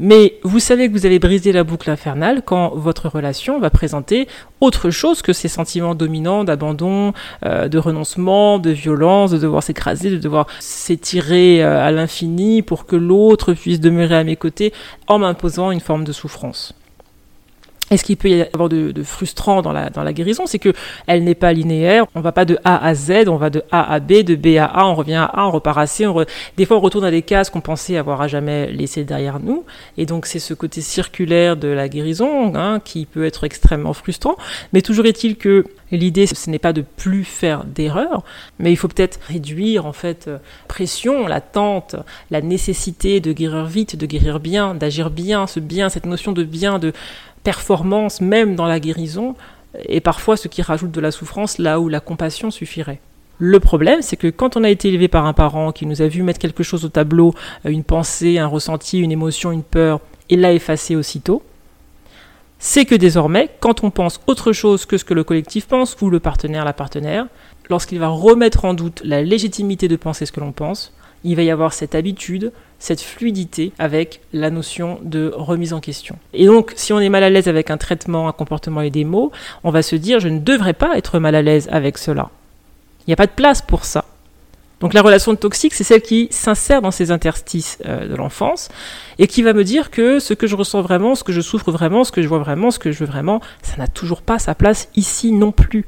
Mais 0.00 0.38
vous 0.44 0.60
savez 0.60 0.86
que 0.86 0.92
vous 0.92 1.06
avez 1.06 1.18
brisé 1.18 1.50
la 1.50 1.64
boucle 1.64 1.90
infernale 1.90 2.42
quand 2.44 2.70
votre 2.76 3.08
relation 3.08 3.58
va 3.58 3.68
présenter 3.68 4.28
autre 4.60 4.90
chose 4.90 5.22
que 5.22 5.32
ces 5.32 5.48
sentiments 5.48 5.96
dominants 5.96 6.44
d'abandon, 6.44 7.14
euh, 7.44 7.66
de 7.66 7.78
renoncement, 7.78 8.60
de 8.60 8.70
violence, 8.70 9.32
de 9.32 9.38
devoir 9.38 9.64
s'écraser, 9.64 10.10
de 10.10 10.18
devoir 10.18 10.46
s'étirer 10.60 11.64
euh, 11.64 11.84
à 11.84 11.90
l'infini 11.90 12.62
pour 12.62 12.86
que 12.86 12.94
l'autre 12.94 13.54
puisse 13.54 13.80
demeurer 13.80 14.14
à 14.14 14.22
mes 14.22 14.36
côtés 14.36 14.72
en 15.08 15.18
m'imposant 15.18 15.72
une 15.72 15.80
forme 15.80 16.04
de 16.04 16.12
souffrance. 16.12 16.77
Et 17.90 17.96
ce 17.96 18.04
qui 18.04 18.16
peut 18.16 18.28
y 18.28 18.42
avoir 18.42 18.68
de, 18.68 18.92
frustrant 19.02 19.62
dans 19.62 19.72
la, 19.72 19.90
dans 19.90 20.02
la 20.02 20.12
guérison, 20.12 20.44
c'est 20.46 20.58
que 20.58 20.72
elle 21.06 21.24
n'est 21.24 21.34
pas 21.34 21.52
linéaire. 21.52 22.06
On 22.14 22.20
va 22.20 22.32
pas 22.32 22.44
de 22.44 22.58
A 22.64 22.84
à 22.84 22.94
Z, 22.94 23.28
on 23.28 23.36
va 23.36 23.50
de 23.50 23.62
A 23.70 23.92
à 23.92 24.00
B, 24.00 24.22
de 24.22 24.34
B 24.34 24.58
à 24.58 24.66
A, 24.66 24.86
on 24.86 24.94
revient 24.94 25.14
à 25.14 25.24
A, 25.24 25.46
on 25.46 25.50
repart 25.50 25.78
à 25.78 25.86
C. 25.86 26.06
Des 26.56 26.66
fois, 26.66 26.76
on 26.76 26.80
retourne 26.80 27.04
à 27.04 27.10
des 27.10 27.22
cases 27.22 27.50
qu'on 27.50 27.60
pensait 27.60 27.96
avoir 27.96 28.20
à 28.20 28.28
jamais 28.28 28.70
laissées 28.70 29.04
derrière 29.04 29.40
nous. 29.40 29.64
Et 29.96 30.06
donc, 30.06 30.26
c'est 30.26 30.38
ce 30.38 30.54
côté 30.54 30.80
circulaire 30.80 31.56
de 31.56 31.68
la 31.68 31.88
guérison 31.88 32.54
hein, 32.54 32.80
qui 32.84 33.06
peut 33.06 33.24
être 33.24 33.44
extrêmement 33.44 33.92
frustrant. 33.92 34.36
Mais 34.72 34.82
toujours 34.82 35.06
est-il 35.06 35.36
que 35.36 35.64
l'idée, 35.90 36.26
ce 36.26 36.50
n'est 36.50 36.58
pas 36.58 36.72
de 36.72 36.82
plus 36.82 37.24
faire 37.24 37.64
d'erreurs, 37.64 38.22
mais 38.58 38.72
il 38.72 38.76
faut 38.76 38.88
peut-être 38.88 39.18
réduire 39.26 39.86
en 39.86 39.92
fait 39.92 40.30
pression, 40.68 41.26
l'attente, 41.26 41.96
la 42.30 42.42
nécessité 42.42 43.20
de 43.20 43.32
guérir 43.32 43.64
vite, 43.64 43.96
de 43.96 44.06
guérir 44.06 44.40
bien, 44.40 44.74
d'agir 44.74 45.10
bien, 45.10 45.46
ce 45.46 45.60
bien, 45.60 45.88
cette 45.88 46.06
notion 46.06 46.32
de 46.32 46.44
bien, 46.44 46.78
de 46.78 46.92
performance 47.48 48.20
même 48.20 48.56
dans 48.56 48.66
la 48.66 48.78
guérison 48.78 49.34
et 49.88 50.02
parfois 50.02 50.36
ce 50.36 50.48
qui 50.48 50.60
rajoute 50.60 50.90
de 50.90 51.00
la 51.00 51.10
souffrance 51.10 51.56
là 51.56 51.80
où 51.80 51.88
la 51.88 51.98
compassion 51.98 52.50
suffirait. 52.50 53.00
Le 53.38 53.58
problème, 53.58 54.02
c'est 54.02 54.18
que 54.18 54.26
quand 54.26 54.58
on 54.58 54.64
a 54.64 54.68
été 54.68 54.88
élevé 54.88 55.08
par 55.08 55.24
un 55.24 55.32
parent 55.32 55.72
qui 55.72 55.86
nous 55.86 56.02
a 56.02 56.08
vu 56.08 56.22
mettre 56.22 56.40
quelque 56.40 56.62
chose 56.62 56.84
au 56.84 56.90
tableau, 56.90 57.32
euh, 57.64 57.70
une 57.70 57.84
pensée, 57.84 58.38
un 58.38 58.46
ressenti, 58.46 58.98
une 58.98 59.12
émotion, 59.12 59.50
une 59.50 59.62
peur, 59.62 60.00
et 60.28 60.36
l'a 60.36 60.52
effacé 60.52 60.94
aussitôt, 60.94 61.42
c'est 62.58 62.84
que 62.84 62.94
désormais, 62.94 63.48
quand 63.60 63.82
on 63.82 63.90
pense 63.90 64.20
autre 64.26 64.52
chose 64.52 64.84
que 64.84 64.98
ce 64.98 65.06
que 65.06 65.14
le 65.14 65.24
collectif 65.24 65.68
pense, 65.68 65.96
ou 66.02 66.10
le 66.10 66.20
partenaire, 66.20 66.66
la 66.66 66.74
partenaire, 66.74 67.28
lorsqu'il 67.70 67.98
va 67.98 68.08
remettre 68.08 68.66
en 68.66 68.74
doute 68.74 69.00
la 69.06 69.22
légitimité 69.22 69.88
de 69.88 69.96
penser 69.96 70.26
ce 70.26 70.32
que 70.32 70.40
l'on 70.40 70.52
pense, 70.52 70.92
il 71.24 71.36
va 71.36 71.42
y 71.42 71.50
avoir 71.50 71.72
cette 71.72 71.94
habitude, 71.94 72.52
cette 72.78 73.00
fluidité 73.00 73.72
avec 73.78 74.20
la 74.32 74.50
notion 74.50 74.98
de 75.02 75.32
remise 75.34 75.72
en 75.72 75.80
question. 75.80 76.16
Et 76.32 76.46
donc, 76.46 76.72
si 76.76 76.92
on 76.92 77.00
est 77.00 77.08
mal 77.08 77.24
à 77.24 77.30
l'aise 77.30 77.48
avec 77.48 77.70
un 77.70 77.76
traitement, 77.76 78.28
un 78.28 78.32
comportement 78.32 78.80
et 78.80 78.90
des 78.90 79.04
mots, 79.04 79.32
on 79.64 79.70
va 79.70 79.82
se 79.82 79.96
dire 79.96 80.20
je 80.20 80.28
ne 80.28 80.38
devrais 80.38 80.74
pas 80.74 80.96
être 80.96 81.18
mal 81.18 81.34
à 81.34 81.42
l'aise 81.42 81.68
avec 81.72 81.98
cela. 81.98 82.30
Il 83.00 83.10
n'y 83.10 83.14
a 83.14 83.16
pas 83.16 83.26
de 83.26 83.32
place 83.32 83.62
pour 83.62 83.84
ça. 83.84 84.04
Donc 84.80 84.94
la 84.94 85.02
relation 85.02 85.34
toxique, 85.34 85.74
c'est 85.74 85.84
celle 85.84 86.02
qui 86.02 86.28
s'insère 86.30 86.82
dans 86.82 86.92
ces 86.92 87.10
interstices 87.10 87.78
euh, 87.84 88.06
de 88.06 88.14
l'enfance 88.14 88.68
et 89.18 89.26
qui 89.26 89.42
va 89.42 89.52
me 89.52 89.64
dire 89.64 89.90
que 89.90 90.20
ce 90.20 90.34
que 90.34 90.46
je 90.46 90.54
ressens 90.54 90.82
vraiment, 90.82 91.16
ce 91.16 91.24
que 91.24 91.32
je 91.32 91.40
souffre 91.40 91.72
vraiment, 91.72 92.04
ce 92.04 92.12
que 92.12 92.22
je 92.22 92.28
vois 92.28 92.38
vraiment, 92.38 92.70
ce 92.70 92.78
que 92.78 92.92
je 92.92 93.00
veux 93.00 93.06
vraiment, 93.06 93.40
ça 93.62 93.76
n'a 93.76 93.88
toujours 93.88 94.22
pas 94.22 94.38
sa 94.38 94.54
place 94.54 94.88
ici 94.94 95.32
non 95.32 95.50
plus. 95.50 95.86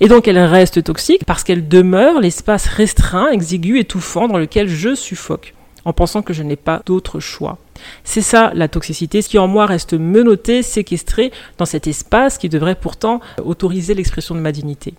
Et 0.00 0.08
donc 0.08 0.26
elle 0.26 0.38
reste 0.38 0.82
toxique 0.82 1.24
parce 1.26 1.44
qu'elle 1.44 1.68
demeure 1.68 2.20
l'espace 2.20 2.66
restreint, 2.66 3.30
exigu, 3.30 3.78
étouffant 3.78 4.28
dans 4.28 4.38
lequel 4.38 4.66
je 4.66 4.94
suffoque 4.94 5.54
en 5.84 5.92
pensant 5.92 6.22
que 6.22 6.32
je 6.32 6.42
n'ai 6.42 6.56
pas 6.56 6.82
d'autre 6.86 7.20
choix. 7.20 7.58
C'est 8.04 8.22
ça 8.22 8.52
la 8.54 8.68
toxicité, 8.68 9.22
ce 9.22 9.28
qui 9.28 9.38
en 9.38 9.48
moi 9.48 9.66
reste 9.66 9.94
menotté, 9.94 10.62
séquestré 10.62 11.32
dans 11.58 11.64
cet 11.64 11.86
espace 11.86 12.38
qui 12.38 12.48
devrait 12.48 12.74
pourtant 12.74 13.20
autoriser 13.42 13.94
l'expression 13.94 14.34
de 14.34 14.40
ma 14.40 14.52
dignité. 14.52 14.94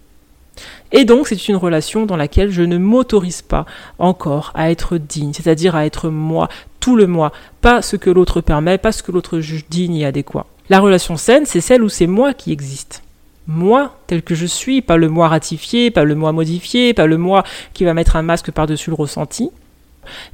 Et 0.91 1.05
donc 1.05 1.27
c'est 1.27 1.48
une 1.48 1.55
relation 1.55 2.05
dans 2.05 2.17
laquelle 2.17 2.51
je 2.51 2.63
ne 2.63 2.77
m'autorise 2.77 3.41
pas 3.41 3.65
encore 4.00 4.51
à 4.53 4.70
être 4.70 4.98
digne, 4.98 5.34
c'est-à-dire 5.34 5.75
à 5.75 5.86
être 5.86 6.10
moi, 6.10 6.50
tout 6.79 6.96
le 6.96 7.08
moi, 7.08 7.31
pas 7.62 7.81
ce 7.81 7.96
que 7.96 8.10
l'autre 8.10 8.41
permet, 8.41 8.77
pas 8.77 8.91
ce 8.91 9.03
que 9.03 9.12
l'autre 9.12 9.39
juge 9.39 9.65
digne 9.70 9.96
et 9.96 10.05
adéquat. 10.05 10.46
La 10.70 10.79
relation 10.79 11.15
saine, 11.17 11.46
c'est 11.46 11.62
celle 11.62 11.84
où 11.84 11.89
c'est 11.89 12.08
moi 12.08 12.34
qui 12.34 12.51
existe 12.51 13.03
moi 13.48 13.98
tel 14.08 14.22
que 14.22 14.36
je 14.36 14.46
suis, 14.46 14.82
pas 14.82 14.98
le 14.98 15.10
moi 15.10 15.27
ratifié, 15.27 15.92
pas 15.92 16.04
le 16.04 16.16
moi 16.16 16.32
modifié, 16.32 16.94
pas 16.94 17.08
le 17.08 17.18
moi 17.18 17.44
qui 17.74 17.84
va 17.84 17.94
mettre 17.94 18.16
un 18.16 18.22
masque 18.22 18.51
par-dessus 18.51 18.90
le 18.90 18.96
ressenti. 18.96 19.50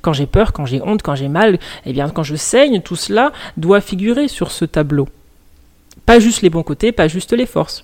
Quand 0.02 0.14
j'ai 0.14 0.26
peur, 0.26 0.54
quand 0.54 0.66
j'ai 0.66 0.82
honte, 0.82 1.02
quand 1.02 1.16
j'ai 1.16 1.28
mal, 1.28 1.60
eh 1.86 1.94
bien 1.94 2.10
quand 2.10 2.24
je 2.24 2.36
saigne, 2.36 2.82
tout 2.82 2.96
cela 2.96 3.32
doit 3.58 3.82
figurer 3.82 4.28
sur 4.28 4.52
ce 4.52 4.66
tableau. 4.66 5.08
Pas 6.06 6.20
juste 6.20 6.42
les 6.42 6.50
bons 6.50 6.64
côtés, 6.64 6.92
pas 6.92 7.08
juste 7.08 7.34
les 7.34 7.46
forces. 7.46 7.84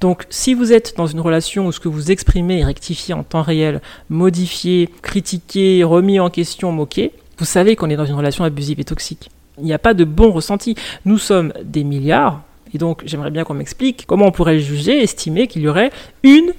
Donc 0.00 0.26
si 0.30 0.54
vous 0.54 0.72
êtes 0.72 0.96
dans 0.96 1.06
une 1.06 1.20
relation 1.20 1.66
où 1.66 1.72
ce 1.72 1.80
que 1.80 1.88
vous 1.88 2.10
exprimez 2.10 2.60
est 2.60 2.64
rectifié 2.64 3.14
en 3.14 3.22
temps 3.22 3.42
réel, 3.42 3.80
modifié, 4.08 4.88
critiqué, 5.02 5.84
remis 5.84 6.20
en 6.20 6.30
question, 6.30 6.72
moqué, 6.72 7.12
vous 7.38 7.44
savez 7.44 7.76
qu'on 7.76 7.90
est 7.90 7.96
dans 7.96 8.06
une 8.06 8.14
relation 8.14 8.44
abusive 8.44 8.80
et 8.80 8.84
toxique. 8.84 9.30
Il 9.58 9.64
n'y 9.64 9.72
a 9.72 9.78
pas 9.78 9.94
de 9.94 10.04
bon 10.04 10.30
ressenti. 10.30 10.74
Nous 11.04 11.18
sommes 11.18 11.52
des 11.62 11.84
milliards, 11.84 12.42
et 12.72 12.78
donc, 12.78 13.02
j'aimerais 13.04 13.30
bien 13.30 13.44
qu'on 13.44 13.54
m'explique 13.54 14.04
comment 14.06 14.26
on 14.26 14.32
pourrait 14.32 14.60
juger, 14.60 15.02
estimer 15.02 15.46
qu'il 15.46 15.62
y 15.62 15.68
aurait 15.68 15.90
une, 16.22 16.52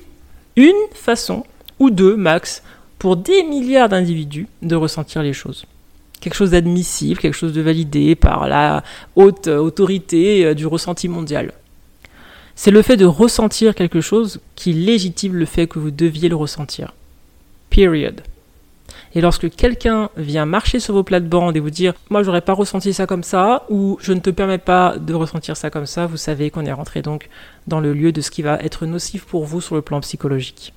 une 0.55 0.73
façon, 0.93 1.45
ou 1.79 1.89
deux 1.89 2.15
max, 2.15 2.63
pour 2.99 3.17
des 3.17 3.43
milliards 3.43 3.89
d'individus 3.89 4.47
de 4.61 4.75
ressentir 4.75 5.23
les 5.23 5.33
choses. 5.33 5.65
Quelque 6.19 6.35
chose 6.35 6.51
d'admissible, 6.51 7.19
quelque 7.19 7.33
chose 7.33 7.53
de 7.53 7.61
validé 7.61 8.15
par 8.15 8.47
la 8.47 8.83
haute 9.15 9.47
autorité 9.47 10.45
euh, 10.45 10.53
du 10.53 10.67
ressenti 10.67 11.07
mondial. 11.07 11.53
C'est 12.55 12.69
le 12.69 12.83
fait 12.83 12.97
de 12.97 13.05
ressentir 13.05 13.73
quelque 13.73 14.01
chose 14.01 14.39
qui 14.55 14.73
légitime 14.73 15.35
le 15.35 15.45
fait 15.45 15.65
que 15.65 15.79
vous 15.79 15.89
deviez 15.89 16.29
le 16.29 16.35
ressentir. 16.35 16.93
Period. 17.71 18.21
Et 19.13 19.21
lorsque 19.21 19.49
quelqu'un 19.49 20.09
vient 20.17 20.45
marcher 20.45 20.79
sur 20.79 20.93
vos 20.93 21.03
plates-bandes 21.03 21.57
et 21.57 21.59
vous 21.59 21.69
dire 21.69 21.93
moi 22.09 22.23
j'aurais 22.23 22.41
pas 22.41 22.53
ressenti 22.53 22.93
ça 22.93 23.07
comme 23.07 23.23
ça 23.23 23.65
ou 23.69 23.97
je 24.01 24.13
ne 24.13 24.19
te 24.19 24.29
permets 24.29 24.57
pas 24.57 24.95
de 24.97 25.13
ressentir 25.13 25.57
ça 25.57 25.69
comme 25.69 25.85
ça, 25.85 26.05
vous 26.05 26.17
savez 26.17 26.49
qu'on 26.49 26.65
est 26.65 26.71
rentré 26.71 27.01
donc 27.01 27.29
dans 27.67 27.79
le 27.79 27.93
lieu 27.93 28.11
de 28.11 28.21
ce 28.21 28.31
qui 28.31 28.41
va 28.41 28.57
être 28.59 28.85
nocif 28.85 29.25
pour 29.25 29.45
vous 29.45 29.61
sur 29.61 29.75
le 29.75 29.81
plan 29.81 29.99
psychologique. 30.01 30.73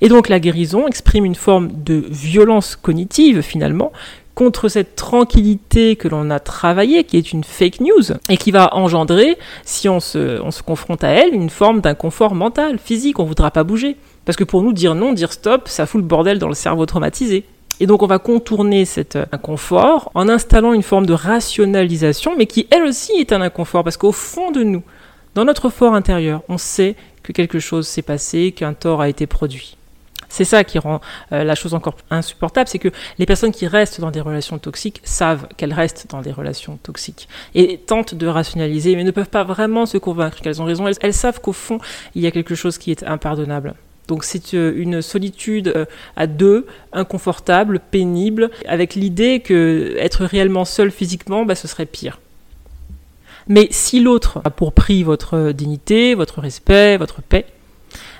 Et 0.00 0.08
donc 0.08 0.28
la 0.28 0.40
guérison 0.40 0.86
exprime 0.86 1.24
une 1.24 1.34
forme 1.34 1.70
de 1.84 2.04
violence 2.08 2.76
cognitive 2.76 3.42
finalement 3.42 3.92
contre 4.38 4.68
cette 4.68 4.94
tranquillité 4.94 5.96
que 5.96 6.06
l'on 6.06 6.30
a 6.30 6.38
travaillée, 6.38 7.02
qui 7.02 7.16
est 7.16 7.32
une 7.32 7.42
fake 7.42 7.80
news, 7.80 8.12
et 8.28 8.36
qui 8.36 8.52
va 8.52 8.72
engendrer, 8.72 9.36
si 9.64 9.88
on 9.88 9.98
se, 9.98 10.40
on 10.40 10.50
confronte 10.64 11.02
à 11.02 11.08
elle, 11.08 11.34
une 11.34 11.50
forme 11.50 11.80
d'inconfort 11.80 12.36
mental, 12.36 12.78
physique, 12.78 13.18
on 13.18 13.24
voudra 13.24 13.50
pas 13.50 13.64
bouger. 13.64 13.96
Parce 14.28 14.36
que 14.36 14.44
pour 14.44 14.60
nous, 14.60 14.74
dire 14.74 14.94
non, 14.94 15.14
dire 15.14 15.32
stop, 15.32 15.68
ça 15.68 15.86
fout 15.86 16.02
le 16.02 16.06
bordel 16.06 16.38
dans 16.38 16.48
le 16.48 16.54
cerveau 16.54 16.84
traumatisé. 16.84 17.46
Et 17.80 17.86
donc 17.86 18.02
on 18.02 18.06
va 18.06 18.18
contourner 18.18 18.84
cet 18.84 19.16
euh, 19.16 19.24
inconfort 19.32 20.10
en 20.14 20.28
installant 20.28 20.74
une 20.74 20.82
forme 20.82 21.06
de 21.06 21.14
rationalisation, 21.14 22.34
mais 22.36 22.44
qui 22.44 22.66
elle 22.70 22.82
aussi 22.82 23.12
est 23.12 23.32
un 23.32 23.40
inconfort, 23.40 23.84
parce 23.84 23.96
qu'au 23.96 24.12
fond 24.12 24.50
de 24.50 24.62
nous, 24.62 24.82
dans 25.34 25.46
notre 25.46 25.70
fort 25.70 25.94
intérieur, 25.94 26.42
on 26.50 26.58
sait 26.58 26.94
que 27.22 27.32
quelque 27.32 27.58
chose 27.58 27.88
s'est 27.88 28.02
passé, 28.02 28.52
qu'un 28.52 28.74
tort 28.74 29.00
a 29.00 29.08
été 29.08 29.26
produit. 29.26 29.78
C'est 30.28 30.44
ça 30.44 30.62
qui 30.62 30.78
rend 30.78 31.00
euh, 31.32 31.42
la 31.42 31.54
chose 31.54 31.72
encore 31.72 31.96
insupportable, 32.10 32.68
c'est 32.68 32.78
que 32.78 32.90
les 33.18 33.24
personnes 33.24 33.52
qui 33.52 33.66
restent 33.66 34.02
dans 34.02 34.10
des 34.10 34.20
relations 34.20 34.58
toxiques 34.58 35.00
savent 35.04 35.48
qu'elles 35.56 35.72
restent 35.72 36.06
dans 36.10 36.20
des 36.20 36.32
relations 36.32 36.78
toxiques 36.82 37.30
et 37.54 37.78
tentent 37.78 38.14
de 38.14 38.26
rationaliser, 38.26 38.94
mais 38.94 39.04
ne 39.04 39.10
peuvent 39.10 39.30
pas 39.30 39.44
vraiment 39.44 39.86
se 39.86 39.96
convaincre 39.96 40.42
qu'elles 40.42 40.60
ont 40.60 40.66
raison. 40.66 40.84
elles 41.00 41.14
savent 41.14 41.40
qu'au 41.40 41.54
fond, 41.54 41.78
il 42.14 42.20
y 42.20 42.26
a 42.26 42.30
quelque 42.30 42.54
chose 42.54 42.76
qui 42.76 42.90
est 42.90 43.04
impardonnable. 43.04 43.74
Donc 44.08 44.24
c'est 44.24 44.54
euh, 44.54 44.72
une 44.74 45.02
solitude 45.02 45.68
euh, 45.68 45.84
à 46.16 46.26
deux, 46.26 46.66
inconfortable, 46.92 47.78
pénible, 47.90 48.50
avec 48.66 48.94
l'idée 48.94 49.40
que 49.40 49.94
être 49.98 50.24
réellement 50.24 50.64
seul 50.64 50.90
physiquement, 50.90 51.44
bah, 51.44 51.54
ce 51.54 51.68
serait 51.68 51.86
pire. 51.86 52.18
Mais 53.48 53.68
si 53.70 54.00
l'autre 54.00 54.40
a 54.44 54.50
pour 54.50 54.72
prix 54.72 55.02
votre 55.02 55.52
dignité, 55.52 56.14
votre 56.14 56.40
respect, 56.40 56.96
votre 56.96 57.22
paix, 57.22 57.44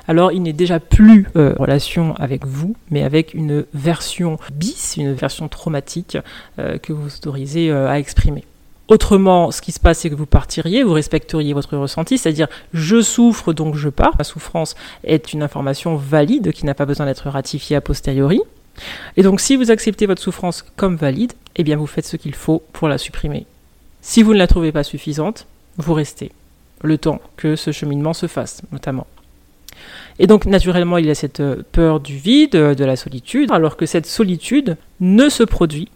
alors 0.07 0.33
il 0.33 0.43
n'est 0.43 0.55
déjà 0.55 0.79
plus 0.79 1.27
en 1.35 1.41
euh, 1.41 1.55
relation 1.59 2.15
avec 2.17 2.47
vous, 2.47 2.77
mais 2.91 3.03
avec 3.03 3.35
une 3.35 3.65
version 3.75 4.39
bis, 4.53 4.97
une 4.97 5.15
version 5.15 5.49
traumatique 5.49 6.17
que 6.57 6.93
vous 6.93 7.15
autorisez 7.15 7.71
à 7.71 7.99
exprimer. 7.99 8.45
Autrement, 8.89 9.51
ce 9.51 9.61
qui 9.61 9.73
se 9.73 9.81
passe, 9.81 9.99
c'est 9.99 10.11
que 10.11 10.15
vous 10.15 10.27
partiriez, 10.27 10.83
vous 10.83 10.95
respecteriez 10.95 11.53
votre 11.53 11.77
ressenti, 11.77 12.17
c'est-à-dire 12.17 12.49
je 12.73 13.03
souffre 13.03 13.53
donc 13.53 13.77
je 13.77 13.91
pars. 13.91 14.15
La 14.19 14.25
souffrance 14.25 14.75
est 15.05 15.35
une 15.35 15.43
information 15.43 15.97
valide 15.97 16.53
qui 16.53 16.65
n'a 16.65 16.75
pas 16.75 16.87
besoin 16.87 17.05
d'être 17.05 17.29
ratifiée 17.29 17.77
a 17.77 17.83
posteriori. 17.83 18.41
Et 19.19 19.23
donc 19.23 19.41
si 19.41 19.57
vous 19.57 19.71
acceptez 19.71 20.07
votre 20.07 20.23
souffrance 20.23 20.65
comme 20.77 20.97
valide, 20.97 21.35
eh 21.57 21.65
bien 21.65 21.77
vous 21.77 21.87
faites 21.87 22.07
ce 22.07 22.17
qu'il 22.17 22.35
faut 22.35 22.63
pour 22.73 22.89
la 22.89 22.97
supprimer. 22.97 23.45
Si 24.01 24.23
vous 24.23 24.33
ne 24.33 24.39
la 24.39 24.47
trouvez 24.47 24.73
pas 24.73 24.85
suffisante, 24.85 25.47
vous 25.77 25.93
restez. 25.93 26.33
Le 26.83 26.97
temps 26.97 27.21
que 27.37 27.57
ce 27.57 27.73
cheminement 27.73 28.15
se 28.15 28.27
fasse, 28.27 28.63
notamment. 28.73 29.07
Et 30.19 30.27
donc 30.27 30.47
naturellement, 30.47 30.97
il 30.97 31.07
y 31.07 31.11
a 31.11 31.15
cette 31.15 31.43
peur 31.73 32.01
du 32.01 32.17
vide, 32.17 32.53
de 32.53 32.85
la 32.85 32.97
solitude, 32.97 33.53
alors 33.53 33.77
que 33.77 33.85
cette 33.85 34.07
solitude 34.07 34.79
ne 35.01 35.29
se 35.29 35.43
produit 35.43 35.91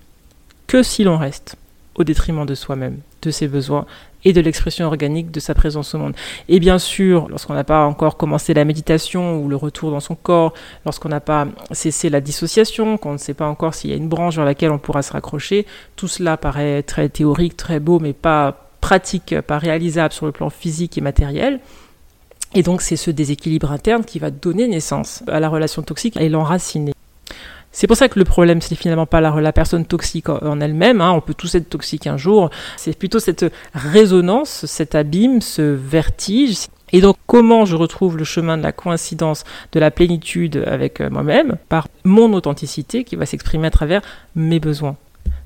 que 0.66 0.82
si 0.82 1.04
l'on 1.04 1.16
reste 1.16 1.56
au 1.94 2.04
détriment 2.04 2.46
de 2.46 2.54
soi-même, 2.54 2.98
de 3.22 3.30
ses 3.30 3.48
besoins 3.48 3.86
et 4.24 4.32
de 4.32 4.40
l'expression 4.40 4.86
organique 4.86 5.30
de 5.30 5.40
sa 5.40 5.54
présence 5.54 5.94
au 5.94 5.98
monde. 5.98 6.14
Et 6.48 6.60
bien 6.60 6.78
sûr, 6.78 7.28
lorsqu'on 7.28 7.54
n'a 7.54 7.64
pas 7.64 7.84
encore 7.84 8.16
commencé 8.16 8.54
la 8.54 8.64
méditation 8.64 9.40
ou 9.40 9.48
le 9.48 9.56
retour 9.56 9.90
dans 9.90 10.00
son 10.00 10.14
corps, 10.14 10.52
lorsqu'on 10.84 11.08
n'a 11.08 11.20
pas 11.20 11.46
cessé 11.72 12.08
la 12.08 12.20
dissociation, 12.20 12.98
qu'on 12.98 13.12
ne 13.14 13.18
sait 13.18 13.34
pas 13.34 13.46
encore 13.46 13.74
s'il 13.74 13.90
y 13.90 13.92
a 13.92 13.96
une 13.96 14.08
branche 14.08 14.36
vers 14.36 14.44
laquelle 14.44 14.70
on 14.70 14.78
pourra 14.78 15.02
se 15.02 15.12
raccrocher, 15.12 15.66
tout 15.96 16.08
cela 16.08 16.36
paraît 16.36 16.82
très 16.82 17.08
théorique, 17.08 17.56
très 17.56 17.80
beau, 17.80 17.98
mais 17.98 18.12
pas 18.12 18.68
pratique, 18.80 19.40
pas 19.40 19.58
réalisable 19.58 20.12
sur 20.12 20.26
le 20.26 20.32
plan 20.32 20.50
physique 20.50 20.98
et 20.98 21.00
matériel. 21.00 21.60
Et 22.54 22.62
donc 22.62 22.82
c'est 22.82 22.96
ce 22.96 23.10
déséquilibre 23.10 23.72
interne 23.72 24.04
qui 24.04 24.18
va 24.18 24.30
donner 24.30 24.68
naissance 24.68 25.22
à 25.26 25.40
la 25.40 25.48
relation 25.48 25.82
toxique 25.82 26.16
et 26.18 26.28
l'enraciner. 26.28 26.91
C'est 27.72 27.86
pour 27.86 27.96
ça 27.96 28.08
que 28.08 28.18
le 28.18 28.26
problème, 28.26 28.60
c'est 28.60 28.74
finalement 28.74 29.06
pas 29.06 29.20
la, 29.20 29.52
personne 29.52 29.86
toxique 29.86 30.28
en 30.28 30.60
elle-même. 30.60 31.00
Hein. 31.00 31.12
On 31.12 31.20
peut 31.22 31.34
tous 31.34 31.54
être 31.54 31.70
toxique 31.70 32.06
un 32.06 32.18
jour. 32.18 32.50
C'est 32.76 32.96
plutôt 32.96 33.18
cette 33.18 33.46
résonance, 33.74 34.66
cet 34.66 34.94
abîme, 34.94 35.40
ce 35.40 35.62
vertige. 35.62 36.68
Et 36.92 37.00
donc, 37.00 37.16
comment 37.26 37.64
je 37.64 37.74
retrouve 37.74 38.18
le 38.18 38.24
chemin 38.24 38.58
de 38.58 38.62
la 38.62 38.72
coïncidence, 38.72 39.44
de 39.72 39.80
la 39.80 39.90
plénitude 39.90 40.62
avec 40.66 41.00
euh, 41.00 41.08
moi-même? 41.08 41.56
Par 41.70 41.88
mon 42.04 42.34
authenticité 42.34 43.04
qui 43.04 43.16
va 43.16 43.24
s'exprimer 43.24 43.68
à 43.68 43.70
travers 43.70 44.02
mes 44.36 44.60
besoins. 44.60 44.96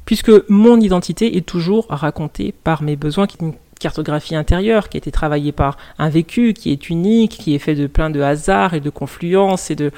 Puisque 0.05 0.33
mon 0.49 0.81
identité 0.81 1.37
est 1.37 1.47
toujours 1.47 1.87
racontée 1.89 2.53
par 2.65 2.83
mes 2.83 2.97
besoins 2.97 3.29
qui 3.29 3.39
cartographie 3.79 4.35
intérieure 4.35 4.89
qui 4.89 4.97
a 4.97 4.99
été 4.99 5.11
travaillée 5.11 5.53
par 5.53 5.77
un 5.99 6.09
vécu 6.09 6.53
qui 6.53 6.73
est 6.73 6.89
unique, 6.89 7.33
qui 7.33 7.55
est 7.55 7.59
fait 7.59 7.75
de 7.75 7.87
plein 7.87 8.11
de 8.11 8.21
hasards 8.21 8.75
et 8.75 8.81
de 8.81 8.91
confluences 8.91 9.71
et 9.71 9.75
de 9.75 9.91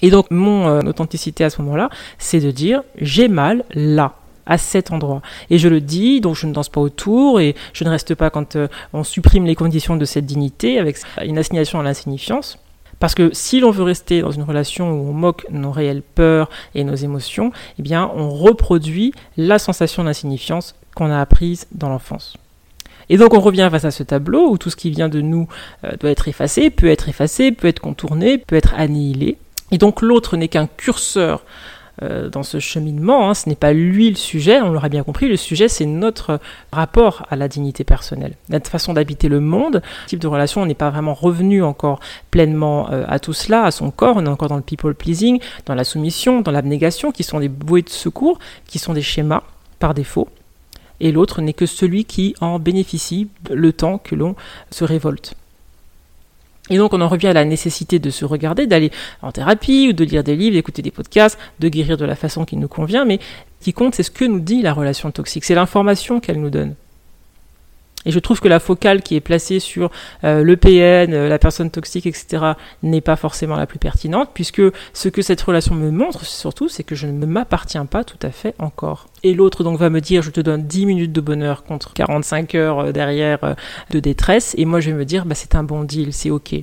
et 0.00 0.10
donc 0.10 0.30
mon 0.30 0.68
euh, 0.68 0.80
authenticité 0.80 1.44
à 1.44 1.50
ce 1.50 1.62
moment-là, 1.62 1.90
c'est 2.18 2.40
de 2.40 2.50
dire 2.50 2.82
j'ai 3.00 3.28
mal 3.28 3.64
là 3.74 4.14
à 4.46 4.58
cet 4.58 4.90
endroit. 4.90 5.22
Et 5.50 5.58
je 5.58 5.68
le 5.68 5.80
dis, 5.80 6.20
donc 6.20 6.34
je 6.36 6.46
ne 6.46 6.52
danse 6.52 6.68
pas 6.68 6.80
autour 6.80 7.40
et 7.40 7.54
je 7.72 7.84
ne 7.84 7.90
reste 7.90 8.14
pas 8.14 8.30
quand 8.30 8.56
euh, 8.56 8.68
on 8.92 9.04
supprime 9.04 9.44
les 9.44 9.54
conditions 9.54 9.96
de 9.96 10.04
cette 10.04 10.26
dignité 10.26 10.78
avec 10.78 10.98
une 11.24 11.38
assignation 11.38 11.80
à 11.80 11.82
l'insignifiance. 11.82 12.58
Parce 12.98 13.14
que 13.14 13.30
si 13.32 13.58
l'on 13.60 13.70
veut 13.70 13.82
rester 13.82 14.20
dans 14.20 14.30
une 14.30 14.44
relation 14.44 14.92
où 14.92 15.10
on 15.10 15.12
moque 15.12 15.46
nos 15.50 15.72
réelles 15.72 16.02
peurs 16.02 16.48
et 16.74 16.84
nos 16.84 16.94
émotions, 16.94 17.50
eh 17.78 17.82
bien 17.82 18.10
on 18.14 18.30
reproduit 18.30 19.12
la 19.36 19.58
sensation 19.58 20.04
d'insignifiance 20.04 20.74
qu'on 20.94 21.10
a 21.10 21.20
apprise 21.20 21.66
dans 21.72 21.88
l'enfance. 21.88 22.36
Et 23.12 23.18
donc 23.18 23.34
on 23.34 23.40
revient 23.40 23.68
face 23.70 23.84
à 23.84 23.90
ce 23.90 24.02
tableau 24.02 24.48
où 24.48 24.56
tout 24.56 24.70
ce 24.70 24.76
qui 24.76 24.88
vient 24.88 25.10
de 25.10 25.20
nous 25.20 25.46
euh, 25.84 25.92
doit 26.00 26.08
être 26.08 26.28
effacé, 26.28 26.70
peut 26.70 26.86
être 26.86 27.10
effacé, 27.10 27.52
peut 27.52 27.68
être 27.68 27.78
contourné, 27.78 28.38
peut 28.38 28.56
être 28.56 28.72
annihilé. 28.74 29.36
Et 29.70 29.76
donc 29.76 30.00
l'autre 30.00 30.38
n'est 30.38 30.48
qu'un 30.48 30.66
curseur 30.66 31.44
euh, 32.02 32.30
dans 32.30 32.42
ce 32.42 32.58
cheminement, 32.58 33.28
hein. 33.28 33.34
ce 33.34 33.50
n'est 33.50 33.54
pas 33.54 33.74
lui 33.74 34.08
le 34.08 34.16
sujet, 34.16 34.62
on 34.62 34.72
l'aura 34.72 34.88
bien 34.88 35.02
compris, 35.02 35.28
le 35.28 35.36
sujet 35.36 35.68
c'est 35.68 35.84
notre 35.84 36.40
rapport 36.72 37.26
à 37.28 37.36
la 37.36 37.48
dignité 37.48 37.84
personnelle, 37.84 38.32
notre 38.48 38.70
façon 38.70 38.94
d'habiter 38.94 39.28
le 39.28 39.40
monde, 39.40 39.82
type 40.06 40.18
de 40.18 40.26
relation, 40.26 40.62
on 40.62 40.66
n'est 40.66 40.72
pas 40.72 40.88
vraiment 40.88 41.12
revenu 41.12 41.62
encore 41.62 42.00
pleinement 42.30 42.90
euh, 42.92 43.04
à 43.08 43.18
tout 43.18 43.34
cela, 43.34 43.64
à 43.64 43.70
son 43.72 43.90
corps, 43.90 44.16
on 44.16 44.24
est 44.24 44.30
encore 44.30 44.48
dans 44.48 44.56
le 44.56 44.62
people 44.62 44.94
pleasing, 44.94 45.38
dans 45.66 45.74
la 45.74 45.84
soumission, 45.84 46.40
dans 46.40 46.50
l'abnégation, 46.50 47.12
qui 47.12 47.24
sont 47.24 47.40
des 47.40 47.50
bouées 47.50 47.82
de 47.82 47.90
secours, 47.90 48.38
qui 48.66 48.78
sont 48.78 48.94
des 48.94 49.02
schémas 49.02 49.42
par 49.78 49.92
défaut 49.92 50.28
et 51.02 51.12
l'autre 51.12 51.42
n'est 51.42 51.52
que 51.52 51.66
celui 51.66 52.06
qui 52.06 52.34
en 52.40 52.58
bénéficie 52.58 53.28
le 53.50 53.72
temps 53.72 53.98
que 53.98 54.14
l'on 54.14 54.34
se 54.70 54.84
révolte. 54.84 55.34
Et 56.70 56.78
donc 56.78 56.94
on 56.94 57.00
en 57.00 57.08
revient 57.08 57.26
à 57.26 57.32
la 57.32 57.44
nécessité 57.44 57.98
de 57.98 58.08
se 58.08 58.24
regarder, 58.24 58.66
d'aller 58.66 58.92
en 59.20 59.32
thérapie 59.32 59.88
ou 59.90 59.92
de 59.92 60.04
lire 60.04 60.22
des 60.22 60.36
livres, 60.36 60.54
d'écouter 60.54 60.80
des 60.80 60.92
podcasts, 60.92 61.38
de 61.58 61.68
guérir 61.68 61.96
de 61.96 62.04
la 62.04 62.14
façon 62.14 62.44
qui 62.44 62.56
nous 62.56 62.68
convient, 62.68 63.04
mais 63.04 63.18
qui 63.60 63.72
compte, 63.72 63.96
c'est 63.96 64.04
ce 64.04 64.12
que 64.12 64.24
nous 64.24 64.40
dit 64.40 64.62
la 64.62 64.72
relation 64.72 65.10
toxique, 65.10 65.44
c'est 65.44 65.56
l'information 65.56 66.20
qu'elle 66.20 66.40
nous 66.40 66.50
donne. 66.50 66.74
Et 68.06 68.10
je 68.10 68.18
trouve 68.18 68.40
que 68.40 68.48
la 68.48 68.60
focale 68.60 69.02
qui 69.02 69.16
est 69.16 69.20
placée 69.20 69.60
sur 69.60 69.90
euh, 70.24 70.42
le 70.42 70.56
PN, 70.56 71.12
euh, 71.12 71.28
la 71.28 71.38
personne 71.38 71.70
toxique, 71.70 72.06
etc., 72.06 72.52
n'est 72.82 73.00
pas 73.00 73.16
forcément 73.16 73.56
la 73.56 73.66
plus 73.66 73.78
pertinente, 73.78 74.30
puisque 74.34 74.62
ce 74.92 75.08
que 75.08 75.22
cette 75.22 75.40
relation 75.40 75.74
me 75.74 75.90
montre, 75.90 76.24
surtout, 76.24 76.68
c'est 76.68 76.82
que 76.82 76.94
je 76.94 77.06
ne 77.06 77.26
m'appartiens 77.26 77.86
pas 77.86 78.04
tout 78.04 78.18
à 78.22 78.30
fait 78.30 78.54
encore. 78.58 79.06
Et 79.22 79.34
l'autre 79.34 79.62
donc 79.62 79.78
va 79.78 79.90
me 79.90 80.00
dire, 80.00 80.22
je 80.22 80.30
te 80.30 80.40
donne 80.40 80.64
10 80.64 80.86
minutes 80.86 81.12
de 81.12 81.20
bonheur 81.20 81.64
contre 81.64 81.92
45 81.92 82.54
heures 82.54 82.78
euh, 82.80 82.92
derrière 82.92 83.56
de 83.90 84.00
détresse, 84.00 84.54
et 84.58 84.64
moi 84.64 84.80
je 84.80 84.90
vais 84.90 84.96
me 84.96 85.04
dire, 85.04 85.24
bah, 85.24 85.34
c'est 85.34 85.54
un 85.54 85.62
bon 85.62 85.84
deal, 85.84 86.12
c'est 86.12 86.30
ok. 86.30 86.54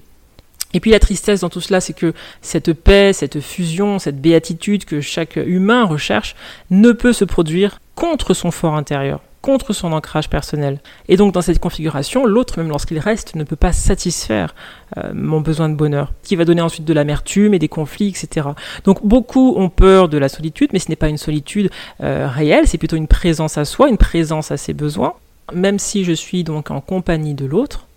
Et 0.72 0.80
puis 0.80 0.92
la 0.92 1.00
tristesse 1.00 1.42
dans 1.42 1.50
tout 1.50 1.62
cela, 1.62 1.82
c'est 1.82 1.94
que 1.94 2.14
cette 2.42 2.74
paix, 2.74 3.12
cette 3.14 3.40
fusion, 3.40 3.98
cette 3.98 4.22
béatitude 4.22 4.86
que 4.86 5.02
chaque 5.02 5.38
humain 5.38 5.86
recherche 5.86 6.36
ne 6.70 6.92
peut 6.92 7.14
se 7.14 7.26
produire 7.26 7.80
contre 7.96 8.34
son 8.34 8.52
fort 8.52 8.76
intérieur 8.76 9.22
contre 9.42 9.74
son 9.74 9.92
ancrage 9.94 10.30
personnel. 10.30 10.80
Et 11.08 11.18
donc 11.18 11.34
dans 11.34 11.42
cette 11.42 11.60
configuration, 11.60 12.26
l'autre, 12.26 12.58
même 12.58 12.70
lorsqu'il 12.70 13.00
reste, 13.00 13.36
ne 13.36 13.44
peut 13.44 13.56
pas 13.56 13.74
satisfaire 13.74 14.54
euh, 14.98 15.12
mon 15.14 15.42
besoin 15.42 15.70
de 15.70 15.76
bonheur, 15.76 16.12
qui 16.24 16.36
va 16.36 16.46
donner 16.46 16.62
ensuite 16.62 16.86
de 16.86 16.94
l'amertume 16.94 17.54
et 17.54 17.60
des 17.60 17.68
conflits, 17.68 18.10
etc. 18.10 18.50
Donc 18.84 19.06
beaucoup 19.06 19.54
ont 19.58 19.70
peur 19.70 20.10
de 20.10 20.18
la 20.18 20.30
solitude, 20.30 20.70
mais 20.74 20.80
ce 20.80 20.90
n'est 20.90 20.96
pas 20.96 21.10
une 21.10 21.18
solitude 21.18 21.70
euh, 22.02 22.28
réelle, 22.28 22.68
c'est 22.68 22.78
plutôt 22.78 22.98
une 22.98 23.08
présence 23.08 23.58
à 23.58 23.66
soi, 23.66 23.90
une 23.90 23.98
présence 23.98 24.52
à 24.52 24.58
ses 24.58 24.74
besoins. 24.74 25.14
Même 25.54 25.80
si 25.80 26.04
je 26.04 26.14
suis 26.14 26.44
donc 26.44 26.70
en 26.70 26.82
compagnie 26.82 27.34
de 27.34 27.46
l'autre, 27.46 27.88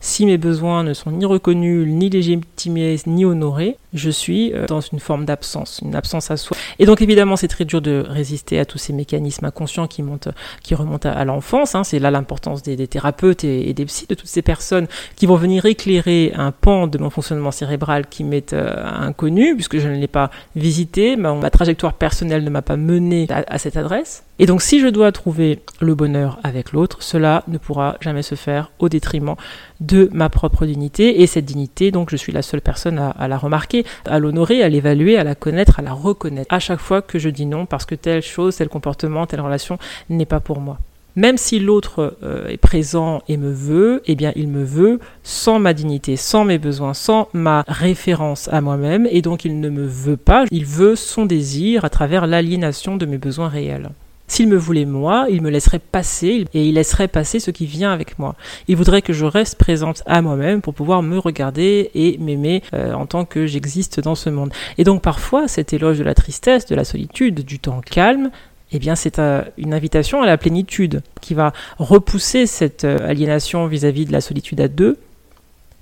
si 0.00 0.26
mes 0.26 0.38
besoins 0.38 0.84
ne 0.84 0.94
sont 0.94 1.10
ni 1.10 1.24
reconnus, 1.24 1.86
ni 1.86 2.10
légitimés, 2.10 2.96
ni 3.06 3.24
honorés, 3.24 3.76
je 3.92 4.10
suis 4.10 4.52
euh, 4.52 4.66
dans 4.66 4.80
une 4.80 5.00
forme 5.00 5.24
d'absence, 5.24 5.80
une 5.82 5.94
absence 5.94 6.30
à 6.30 6.36
soi. 6.36 6.56
Et 6.78 6.86
donc 6.86 7.02
évidemment, 7.02 7.36
c'est 7.36 7.48
très 7.48 7.64
dur 7.64 7.80
de 7.80 8.04
résister 8.06 8.58
à 8.58 8.64
tous 8.64 8.78
ces 8.78 8.92
mécanismes 8.92 9.46
inconscients 9.46 9.86
qui, 9.86 10.02
montent, 10.02 10.28
qui 10.62 10.74
remontent 10.74 11.08
à, 11.08 11.24
l'enfance. 11.24 11.74
Hein. 11.74 11.84
C'est 11.84 11.98
là 11.98 12.10
l'importance 12.10 12.62
des, 12.62 12.86
thérapeutes 12.86 13.44
et, 13.44 13.72
des 13.74 13.84
psys, 13.84 14.06
de 14.08 14.14
toutes 14.14 14.28
ces 14.28 14.42
personnes 14.42 14.86
qui 15.16 15.26
vont 15.26 15.36
venir 15.36 15.64
éclairer 15.66 16.32
un 16.36 16.52
pan 16.52 16.86
de 16.86 16.98
mon 16.98 17.10
fonctionnement 17.10 17.50
cérébral 17.50 18.06
qui 18.06 18.24
m'est 18.24 18.52
euh, 18.52 18.84
inconnu, 18.84 19.54
puisque 19.54 19.78
je 19.78 19.88
ne 19.88 19.96
l'ai 19.96 20.08
pas 20.08 20.30
visité, 20.56 21.16
ma, 21.16 21.34
ma, 21.34 21.50
trajectoire 21.50 21.94
personnelle 21.94 22.44
ne 22.44 22.50
m'a 22.50 22.62
pas 22.62 22.76
mené 22.76 23.26
à 23.28 23.58
cette 23.58 23.76
adresse. 23.76 24.24
Et 24.38 24.46
donc 24.46 24.62
si 24.62 24.80
je 24.80 24.86
dois 24.86 25.12
trouver 25.12 25.60
le 25.80 25.94
bonheur 25.94 26.38
avec 26.42 26.72
l'autre, 26.72 27.02
cela 27.02 27.44
ne 27.46 27.58
pourra 27.58 27.96
jamais 28.00 28.22
se 28.22 28.36
faire 28.36 28.70
au 28.78 28.88
détriment 28.88 29.34
de 29.80 30.08
ma 30.12 30.28
propre 30.28 30.66
dignité. 30.66 31.22
Et 31.22 31.26
cette 31.26 31.44
dignité, 31.44 31.90
donc 31.90 32.10
je 32.10 32.16
suis 32.16 32.32
la 32.32 32.42
seule 32.42 32.60
personne 32.60 32.98
à, 32.98 33.28
la 33.28 33.38
remarquer, 33.38 33.84
à 34.06 34.18
l'honorer, 34.18 34.62
à 34.62 34.68
l'évaluer, 34.68 35.16
à 35.16 35.24
la 35.24 35.34
connaître, 35.34 35.78
à 35.78 35.82
la 35.82 35.92
reconnaître. 35.92 36.52
À 36.54 36.58
chaque 36.58 36.80
fois 36.80 37.02
que 37.02 37.18
je 37.18 37.28
dis 37.28 37.46
non 37.46 37.66
parce 37.66 37.84
que 37.84 37.94
telle 37.94 38.22
chose, 38.22 38.56
tel 38.56 38.68
comportement, 38.68 39.26
telle 39.26 39.40
relation 39.40 39.78
n'est 40.08 40.26
pas 40.26 40.40
pour 40.40 40.60
moi. 40.60 40.78
Même 41.16 41.36
si 41.36 41.58
l'autre 41.58 42.16
euh, 42.22 42.48
est 42.48 42.56
présent 42.56 43.22
et 43.28 43.36
me 43.36 43.50
veut, 43.50 44.02
eh 44.06 44.14
bien 44.14 44.32
il 44.36 44.48
me 44.48 44.62
veut 44.62 45.00
sans 45.22 45.58
ma 45.58 45.74
dignité, 45.74 46.16
sans 46.16 46.44
mes 46.44 46.58
besoins, 46.58 46.94
sans 46.94 47.28
ma 47.32 47.64
référence 47.66 48.48
à 48.48 48.60
moi-même, 48.60 49.08
et 49.10 49.20
donc 49.20 49.44
il 49.44 49.60
ne 49.60 49.68
me 49.68 49.84
veut 49.84 50.16
pas, 50.16 50.44
il 50.50 50.64
veut 50.64 50.94
son 50.96 51.26
désir 51.26 51.84
à 51.84 51.90
travers 51.90 52.26
l'aliénation 52.26 52.96
de 52.96 53.06
mes 53.06 53.18
besoins 53.18 53.48
réels. 53.48 53.90
S'il 54.30 54.46
me 54.46 54.56
voulait 54.56 54.84
moi, 54.84 55.26
il 55.28 55.42
me 55.42 55.50
laisserait 55.50 55.80
passer 55.80 56.46
et 56.54 56.64
il 56.64 56.74
laisserait 56.74 57.08
passer 57.08 57.40
ce 57.40 57.50
qui 57.50 57.66
vient 57.66 57.92
avec 57.92 58.16
moi. 58.20 58.36
Il 58.68 58.76
voudrait 58.76 59.02
que 59.02 59.12
je 59.12 59.24
reste 59.24 59.56
présente 59.56 60.04
à 60.06 60.22
moi-même 60.22 60.62
pour 60.62 60.72
pouvoir 60.72 61.02
me 61.02 61.18
regarder 61.18 61.90
et 61.96 62.16
m'aimer 62.18 62.62
euh, 62.72 62.92
en 62.92 63.06
tant 63.06 63.24
que 63.24 63.48
j'existe 63.48 63.98
dans 63.98 64.14
ce 64.14 64.30
monde. 64.30 64.52
Et 64.78 64.84
donc 64.84 65.02
parfois, 65.02 65.48
cet 65.48 65.72
éloge 65.72 65.98
de 65.98 66.04
la 66.04 66.14
tristesse, 66.14 66.64
de 66.66 66.76
la 66.76 66.84
solitude, 66.84 67.40
du 67.44 67.58
temps 67.58 67.80
calme, 67.80 68.30
eh 68.70 68.78
bien 68.78 68.94
c'est 68.94 69.18
une 69.58 69.74
invitation 69.74 70.22
à 70.22 70.26
la 70.26 70.38
plénitude 70.38 71.02
qui 71.20 71.34
va 71.34 71.52
repousser 71.78 72.46
cette 72.46 72.84
euh, 72.84 72.98
aliénation 73.08 73.66
vis-à-vis 73.66 74.04
de 74.04 74.12
la 74.12 74.20
solitude 74.20 74.60
à 74.60 74.68
deux, 74.68 74.96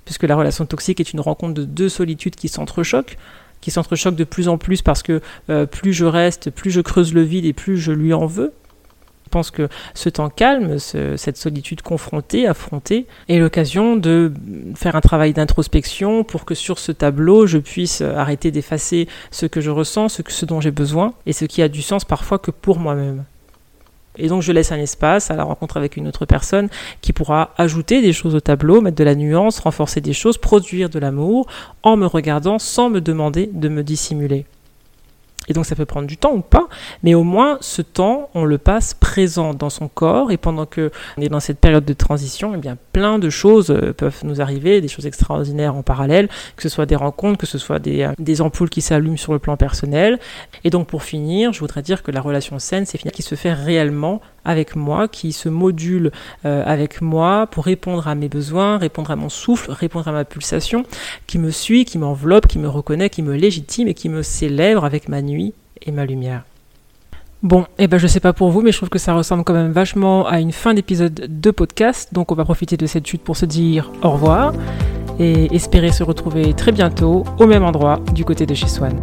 puisque 0.05 0.23
la 0.23 0.35
relation 0.35 0.65
toxique 0.65 0.99
est 0.99 1.13
une 1.13 1.19
rencontre 1.19 1.53
de 1.53 1.65
deux 1.65 1.87
solitudes 1.87 2.35
qui 2.35 2.47
s'entrechoquent 2.47 3.15
qui 3.61 3.71
s'entrechoquent 3.71 4.15
de 4.15 4.23
plus 4.23 4.47
en 4.47 4.57
plus 4.57 4.81
parce 4.81 5.03
que 5.03 5.21
euh, 5.49 5.65
plus 5.65 5.93
je 5.93 6.05
reste, 6.05 6.49
plus 6.49 6.71
je 6.71 6.81
creuse 6.81 7.13
le 7.13 7.21
vide 7.21 7.45
et 7.45 7.53
plus 7.53 7.77
je 7.77 7.91
lui 7.91 8.13
en 8.13 8.25
veux. 8.25 8.53
Je 9.25 9.31
pense 9.31 9.51
que 9.51 9.69
ce 9.93 10.09
temps 10.09 10.29
calme, 10.29 10.79
cette 10.79 11.37
solitude 11.37 11.83
confrontée, 11.83 12.47
affrontée, 12.47 13.05
est 13.27 13.37
l'occasion 13.37 13.95
de 13.95 14.33
faire 14.73 14.95
un 14.95 15.01
travail 15.01 15.33
d'introspection 15.33 16.23
pour 16.23 16.45
que 16.45 16.55
sur 16.55 16.79
ce 16.79 16.91
tableau, 16.91 17.45
je 17.45 17.59
puisse 17.59 18.01
arrêter 18.01 18.49
d'effacer 18.49 19.07
ce 19.29 19.45
que 19.45 19.61
je 19.61 19.69
ressens, 19.69 20.09
ce, 20.09 20.23
ce 20.27 20.47
dont 20.47 20.61
j'ai 20.61 20.71
besoin, 20.71 21.13
et 21.27 21.33
ce 21.33 21.45
qui 21.45 21.61
a 21.61 21.67
du 21.67 21.83
sens 21.83 22.05
parfois 22.05 22.39
que 22.39 22.49
pour 22.49 22.79
moi-même. 22.79 23.23
Et 24.17 24.27
donc 24.27 24.41
je 24.41 24.51
laisse 24.51 24.71
un 24.71 24.77
espace 24.77 25.31
à 25.31 25.35
la 25.35 25.43
rencontre 25.43 25.77
avec 25.77 25.97
une 25.97 26.07
autre 26.07 26.25
personne 26.25 26.69
qui 27.01 27.13
pourra 27.13 27.53
ajouter 27.57 28.01
des 28.01 28.13
choses 28.13 28.35
au 28.35 28.39
tableau, 28.39 28.81
mettre 28.81 28.97
de 28.97 29.03
la 29.03 29.15
nuance, 29.15 29.59
renforcer 29.59 30.01
des 30.01 30.13
choses, 30.13 30.37
produire 30.37 30.89
de 30.89 30.99
l'amour 30.99 31.47
en 31.83 31.95
me 31.95 32.05
regardant 32.05 32.59
sans 32.59 32.89
me 32.89 33.01
demander 33.01 33.49
de 33.53 33.69
me 33.69 33.83
dissimuler. 33.83 34.45
Et 35.47 35.53
donc 35.53 35.65
ça 35.65 35.75
peut 35.75 35.85
prendre 35.85 36.05
du 36.05 36.17
temps 36.17 36.33
ou 36.33 36.41
pas, 36.41 36.67
mais 37.01 37.15
au 37.15 37.23
moins 37.23 37.57
ce 37.61 37.81
temps, 37.81 38.29
on 38.35 38.45
le 38.45 38.59
passe 38.59 38.93
présent 38.93 39.55
dans 39.55 39.71
son 39.71 39.87
corps. 39.87 40.31
Et 40.31 40.37
pendant 40.37 40.67
que 40.67 40.91
on 41.17 41.21
est 41.21 41.29
dans 41.29 41.39
cette 41.39 41.59
période 41.59 41.85
de 41.85 41.93
transition, 41.93 42.53
eh 42.53 42.57
bien 42.57 42.77
plein 42.93 43.17
de 43.17 43.29
choses 43.31 43.71
euh, 43.71 43.93
peuvent 43.93 44.19
nous 44.23 44.41
arriver, 44.41 44.79
des 44.79 44.87
choses 44.87 45.07
extraordinaires 45.07 45.75
en 45.75 45.81
parallèle, 45.81 46.29
que 46.55 46.61
ce 46.61 46.69
soit 46.69 46.85
des 46.85 46.95
rencontres, 46.95 47.39
que 47.39 47.47
ce 47.47 47.57
soit 47.57 47.79
des, 47.79 48.03
euh, 48.03 48.11
des 48.19 48.41
ampoules 48.41 48.69
qui 48.69 48.81
s'allument 48.81 49.17
sur 49.17 49.33
le 49.33 49.39
plan 49.39 49.57
personnel. 49.57 50.19
Et 50.63 50.69
donc 50.69 50.87
pour 50.87 51.01
finir, 51.01 51.51
je 51.51 51.59
voudrais 51.59 51.81
dire 51.81 52.03
que 52.03 52.11
la 52.11 52.21
relation 52.21 52.59
saine, 52.59 52.85
c'est 52.85 52.99
qui 53.09 53.23
se 53.23 53.35
fait 53.35 53.53
réellement 53.53 54.21
avec 54.45 54.75
moi, 54.75 55.07
qui 55.07 55.31
se 55.31 55.49
module 55.49 56.11
euh, 56.45 56.63
avec 56.65 57.01
moi 57.01 57.47
pour 57.47 57.65
répondre 57.65 58.07
à 58.07 58.15
mes 58.15 58.29
besoins, 58.29 58.77
répondre 58.77 59.11
à 59.11 59.15
mon 59.15 59.29
souffle, 59.29 59.71
répondre 59.71 60.07
à 60.07 60.11
ma 60.11 60.25
pulsation, 60.25 60.83
qui 61.27 61.37
me 61.37 61.51
suit, 61.51 61.85
qui 61.85 61.97
m'enveloppe, 61.97 62.47
qui 62.47 62.59
me 62.59 62.67
reconnaît, 62.67 63.09
qui 63.09 63.21
me 63.21 63.35
légitime 63.35 63.87
et 63.87 63.93
qui 63.93 64.09
me 64.09 64.23
célèbre 64.23 64.85
avec 64.85 65.09
ma 65.09 65.21
nuit 65.21 65.53
et 65.81 65.91
ma 65.91 66.05
lumière. 66.05 66.43
Bon, 67.41 67.65
eh 67.77 67.87
ben 67.87 67.97
je 67.97 68.07
sais 68.07 68.19
pas 68.19 68.33
pour 68.33 68.49
vous, 68.49 68.61
mais 68.61 68.73
je 68.73 68.77
trouve 68.77 68.89
que 68.89 68.99
ça 68.99 69.13
ressemble 69.13 69.45
quand 69.45 69.53
même 69.53 69.71
vachement 69.71 70.27
à 70.27 70.41
une 70.41 70.51
fin 70.51 70.73
d'épisode 70.73 71.13
de 71.29 71.51
podcast, 71.51 72.13
donc 72.13 72.33
on 72.33 72.35
va 72.35 72.43
profiter 72.43 72.75
de 72.75 72.85
cette 72.85 73.07
chute 73.07 73.21
pour 73.21 73.37
se 73.37 73.45
dire 73.45 73.91
au 74.03 74.09
revoir 74.09 74.53
et 75.19 75.53
espérer 75.55 75.93
se 75.93 76.03
retrouver 76.03 76.53
très 76.53 76.73
bientôt 76.73 77.23
au 77.39 77.47
même 77.47 77.63
endroit 77.63 78.01
du 78.13 78.25
côté 78.25 78.45
de 78.45 78.53
chez 78.53 78.67
Swan. 78.67 79.01